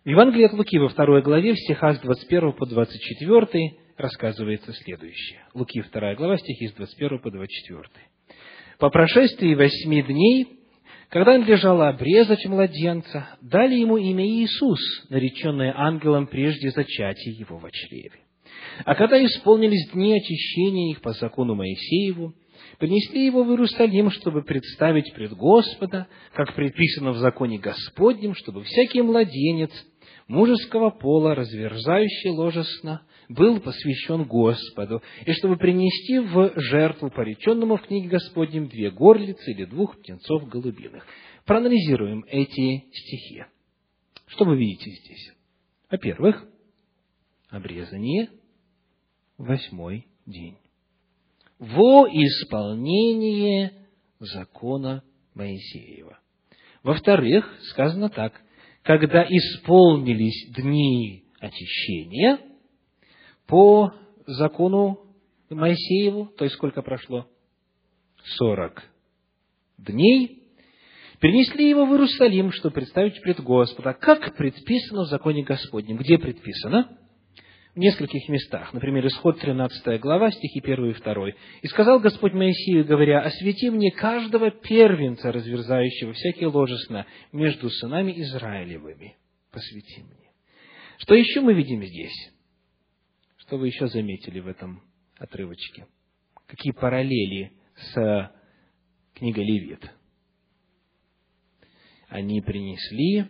в 0.04 0.08
Евангелии 0.08 0.46
от 0.46 0.52
Луки 0.52 0.78
во 0.78 0.88
второй 0.88 1.22
главе, 1.22 1.54
в 1.54 1.58
стихах 1.58 1.98
с 1.98 2.00
21 2.00 2.52
по 2.54 2.66
24, 2.66 3.74
рассказывается 3.96 4.72
следующее. 4.72 5.44
Луки 5.54 5.80
2 5.80 6.14
глава, 6.16 6.38
стихи 6.38 6.68
с 6.68 6.72
21 6.72 7.20
по 7.20 7.30
24. 7.30 7.82
По 8.78 8.90
прошествии 8.90 9.54
восьми 9.54 10.02
дней, 10.02 10.58
Когда 11.08 11.36
надлежало 11.36 11.90
обрезать 11.90 12.44
младенца, 12.46 13.28
дали 13.42 13.74
ему 13.74 13.98
имя 13.98 14.26
Иисус, 14.26 14.80
нареченное 15.10 15.72
ангелом 15.76 16.26
прежде 16.26 16.70
зачатия 16.70 17.32
его 17.34 17.58
в 17.58 17.70
чреве. 17.70 18.18
А 18.84 18.94
когда 18.94 19.22
исполнились 19.22 19.90
дни 19.92 20.14
очищения 20.14 20.92
их 20.92 21.02
по 21.02 21.12
закону 21.12 21.54
Моисееву, 21.54 22.32
принесли 22.78 23.26
его 23.26 23.44
в 23.44 23.50
Иерусалим, 23.50 24.10
чтобы 24.10 24.42
представить 24.42 25.12
пред 25.14 25.34
Господа, 25.34 26.08
как 26.32 26.54
предписано 26.54 27.12
в 27.12 27.18
законе 27.18 27.58
Господнем, 27.58 28.34
чтобы 28.34 28.64
всякий 28.64 29.02
младенец 29.02 29.70
мужеского 30.32 30.88
пола, 30.88 31.34
разверзающий 31.34 32.30
ложе 32.30 32.64
сна, 32.64 33.02
был 33.28 33.60
посвящен 33.60 34.24
Господу, 34.24 35.02
и 35.26 35.32
чтобы 35.32 35.58
принести 35.58 36.18
в 36.20 36.58
жертву 36.58 37.10
пореченному 37.10 37.76
в 37.76 37.82
книге 37.82 38.08
Господнем 38.08 38.68
две 38.68 38.90
горлицы 38.90 39.52
или 39.52 39.66
двух 39.66 39.98
птенцов 39.98 40.48
голубиных. 40.48 41.06
Проанализируем 41.44 42.24
эти 42.28 42.84
стихи. 42.92 43.44
Что 44.26 44.46
вы 44.46 44.56
видите 44.56 44.90
здесь? 44.90 45.32
Во-первых, 45.90 46.42
обрезание 47.50 48.30
восьмой 49.36 50.06
день. 50.24 50.56
Во 51.58 52.08
исполнение 52.08 53.86
закона 54.18 55.04
Моисеева. 55.34 56.18
Во-вторых, 56.82 57.54
сказано 57.70 58.08
так, 58.08 58.40
когда 58.82 59.24
исполнились 59.24 60.52
дни 60.54 61.24
очищения– 61.40 62.38
по 63.52 63.92
закону 64.26 65.00
Моисееву, 65.50 66.32
то 66.38 66.44
есть 66.44 66.56
сколько 66.56 66.80
прошло? 66.80 67.26
Сорок 68.38 68.82
дней, 69.76 70.44
принесли 71.20 71.68
его 71.68 71.84
в 71.84 71.90
Иерусалим, 71.90 72.50
чтобы 72.52 72.76
представить 72.76 73.20
пред 73.20 73.40
Господа, 73.40 73.92
как 73.92 74.36
предписано 74.38 75.02
в 75.02 75.08
законе 75.08 75.42
Господнем. 75.42 75.98
Где 75.98 76.16
предписано? 76.16 76.98
В 77.74 77.78
нескольких 77.78 78.28
местах. 78.28 78.74
Например, 78.74 79.06
Исход 79.06 79.40
13 79.40 79.98
глава, 79.98 80.30
стихи 80.30 80.60
1 80.60 80.90
и 80.90 80.92
2. 80.92 81.28
«И 81.62 81.66
сказал 81.68 82.00
Господь 82.00 82.34
Моисею, 82.34 82.84
говоря, 82.84 83.22
«Освети 83.22 83.70
мне 83.70 83.90
каждого 83.90 84.50
первенца, 84.50 85.32
разверзающего 85.32 86.12
всякие 86.12 86.48
ложесно 86.48 87.06
между 87.32 87.70
сынами 87.70 88.12
Израилевыми. 88.20 89.16
Посвети 89.50 90.02
мне». 90.02 90.30
Что 90.98 91.14
еще 91.14 91.40
мы 91.40 91.54
видим 91.54 91.82
здесь? 91.82 92.32
Что 93.38 93.56
вы 93.56 93.68
еще 93.68 93.86
заметили 93.86 94.40
в 94.40 94.48
этом 94.48 94.82
отрывочке? 95.16 95.86
Какие 96.46 96.72
параллели 96.72 97.52
с 97.74 98.32
книгой 99.14 99.44
Левит? 99.44 99.90
Они 102.08 102.42
принесли 102.42 103.26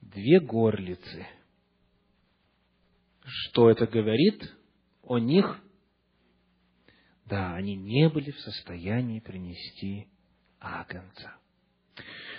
две 0.00 0.40
горлицы. 0.40 1.26
Что 3.28 3.70
это 3.70 3.86
говорит 3.86 4.54
о 5.02 5.18
них? 5.18 5.60
Да, 7.26 7.54
они 7.54 7.76
не 7.76 8.08
были 8.08 8.30
в 8.30 8.40
состоянии 8.40 9.20
принести 9.20 10.08
агнца. 10.60 11.34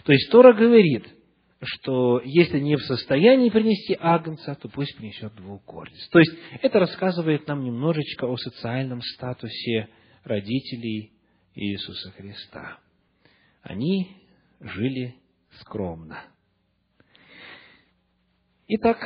То 0.04 0.12
есть 0.12 0.32
Тора 0.32 0.54
говорит– 0.54 1.08
что 1.62 2.22
если 2.24 2.60
не 2.60 2.76
в 2.78 2.82
состоянии 2.84 3.50
принести 3.50 3.98
агнца, 4.00 4.56
то 4.56 4.70
пусть 4.70 4.96
принесет 4.96 5.36
двух 5.36 5.64
горлиц. 5.66 6.08
То 6.10 6.20
есть, 6.20 6.32
это 6.62 6.80
рассказывает 6.80 7.48
нам 7.48 7.64
немножечко 7.64 8.26
о 8.26 8.38
социальном 8.38 9.02
статусе 9.02 9.90
родителей 10.24 11.12
Иисуса 11.56 12.12
Христа. 12.12 12.80
Они 13.62 14.16
жили 14.62 15.16
скромно. 15.60 16.24
Итак, 18.68 19.00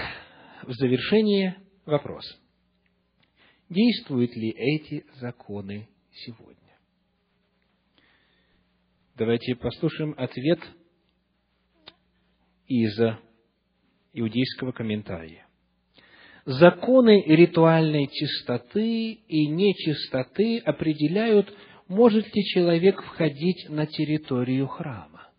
в 0.63 0.73
завершение 0.73 1.57
вопрос. 1.85 2.25
Действуют 3.69 4.35
ли 4.35 4.49
эти 4.49 5.05
законы 5.19 5.87
сегодня? 6.11 6.57
Давайте 9.15 9.55
послушаем 9.55 10.15
ответ 10.17 10.59
из 12.67 12.99
иудейского 14.13 14.71
комментария. 14.71 15.47
Законы 16.45 17.23
ритуальной 17.25 18.07
чистоты 18.07 19.11
и 19.13 19.47
нечистоты 19.47 20.59
определяют, 20.59 21.53
может 21.87 22.25
ли 22.35 22.43
человек 22.43 23.01
входить 23.01 23.69
на 23.69 23.85
территорию 23.85 24.67
храма. 24.67 25.29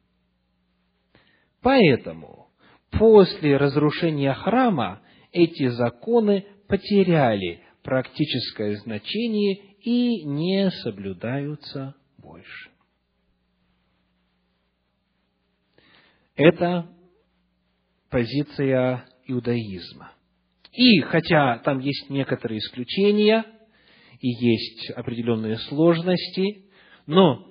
Поэтому 1.60 2.48
после 2.90 3.56
разрушения 3.56 4.32
храма 4.34 5.02
эти 5.34 5.68
законы 5.68 6.46
потеряли 6.68 7.60
практическое 7.82 8.76
значение 8.76 9.56
и 9.80 10.24
не 10.24 10.70
соблюдаются 10.70 11.94
больше. 12.16 12.70
Это 16.36 16.88
позиция 18.10 19.06
иудаизма. 19.26 20.12
И 20.72 21.00
хотя 21.00 21.58
там 21.58 21.80
есть 21.80 22.08
некоторые 22.10 22.58
исключения 22.58 23.44
и 24.20 24.28
есть 24.28 24.90
определенные 24.90 25.58
сложности, 25.58 26.64
но 27.06 27.46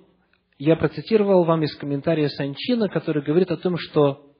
я 0.58 0.76
процитировал 0.78 1.44
вам 1.44 1.64
из 1.64 1.76
комментария 1.76 2.30
Санчина, 2.30 2.88
который 2.88 3.24
говорит 3.24 3.52
о 3.52 3.58
том, 3.58 3.78
что 3.78 4.34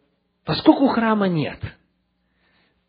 поскольку 0.46 0.88
храма 0.88 1.28
нет, 1.28 1.60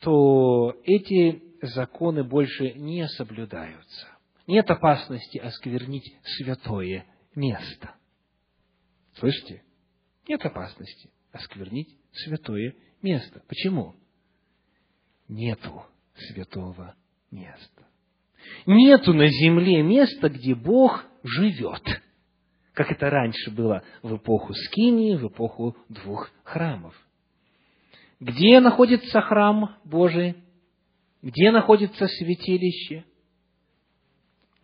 то 0.05 0.77
эти 0.85 1.43
законы 1.63 2.25
больше 2.25 2.75
не 2.75 3.09
соблюдаются. 3.09 4.07
Нет 4.47 4.71
опасности 4.71 5.39
осквернить 5.39 6.15
святое 6.37 7.07
место. 7.35 7.95
Слышите? 9.15 9.63
Нет 10.29 10.45
опасности 10.45 11.11
осквернить 11.33 11.97
святое 12.13 12.75
место. 13.01 13.43
Почему? 13.49 13.95
Нету 15.27 15.85
святого 16.15 16.95
места. 17.31 17.87
Нету 18.67 19.15
на 19.15 19.27
земле 19.27 19.83
места, 19.83 20.29
где 20.29 20.55
Бог 20.55 21.07
живет. 21.23 21.83
Как 22.75 22.93
это 22.93 23.09
раньше 23.09 23.51
было 23.51 23.83
в 24.03 24.17
эпоху 24.17 24.53
Скинии, 24.53 25.17
в 25.17 25.29
эпоху 25.29 25.75
двух 25.89 26.31
храмов. 26.43 26.95
Где 28.25 28.59
находится 28.61 29.21
храм 29.21 29.77
Божий? 29.85 30.37
Где 31.21 31.51
находится 31.51 32.07
святилище? 32.07 33.05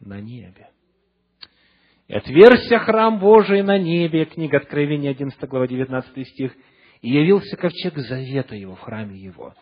На 0.00 0.18
небе. 0.18 0.70
И 2.08 2.14
отверся 2.14 2.78
храм 2.78 3.18
Божий 3.18 3.60
на 3.60 3.78
небе, 3.78 4.24
книга 4.24 4.56
Откровения, 4.56 5.10
11 5.10 5.38
глава, 5.46 5.66
19 5.66 6.28
стих, 6.28 6.56
и 7.02 7.10
явился 7.10 7.54
ковчег 7.58 7.98
завета 7.98 8.56
его 8.56 8.76
в 8.76 8.80
храме 8.80 9.18
его. 9.18 9.54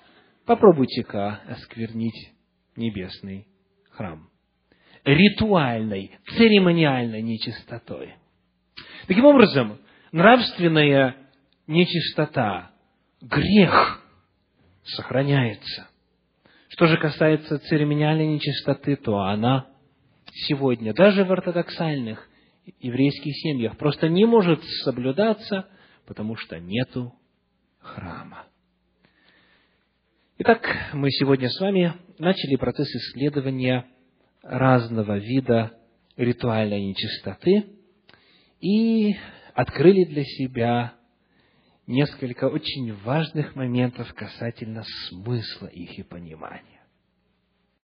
Попробуйте-ка 0.47 1.41
осквернить 1.49 2.35
небесный 2.77 3.49
храм. 3.91 4.29
Ритуальной, 5.03 6.13
церемониальной 6.37 7.23
нечистотой. 7.23 8.15
Таким 9.09 9.25
образом, 9.25 9.81
нравственная 10.13 11.17
нечистота, 11.67 12.71
грех 13.21 14.03
сохраняется. 14.85 15.89
Что 16.69 16.87
же 16.87 16.97
касается 16.97 17.59
церемониальной 17.59 18.27
нечистоты, 18.27 18.97
то 18.97 19.19
она 19.19 19.67
сегодня, 20.33 20.95
даже 20.95 21.25
в 21.25 21.33
ортодоксальных 21.33 22.29
еврейских 22.81 23.35
семьях, 23.37 23.77
просто 23.77 24.09
не 24.09 24.25
может 24.27 24.63
соблюдаться, 24.85 25.69
потому 26.07 26.37
что 26.37 26.59
нету 26.59 27.15
храма. 27.81 28.47
Итак, 30.39 30.91
мы 30.93 31.11
сегодня 31.11 31.49
с 31.49 31.59
вами 31.59 31.95
начали 32.19 32.57
процесс 32.57 32.89
исследования 32.89 33.87
разного 34.43 35.19
вида 35.19 35.73
ритуальной 36.17 36.81
нечистоты 36.85 37.65
и 38.61 39.17
открыли 39.55 40.05
для 40.05 40.23
себя 40.25 40.98
несколько 41.89 42.45
очень 42.45 42.95
важных 43.03 43.57
моментов 43.57 44.13
касательно 44.15 44.85
смысла 45.09 45.67
их 45.67 45.99
и 45.99 46.03
понимания. 46.03 46.78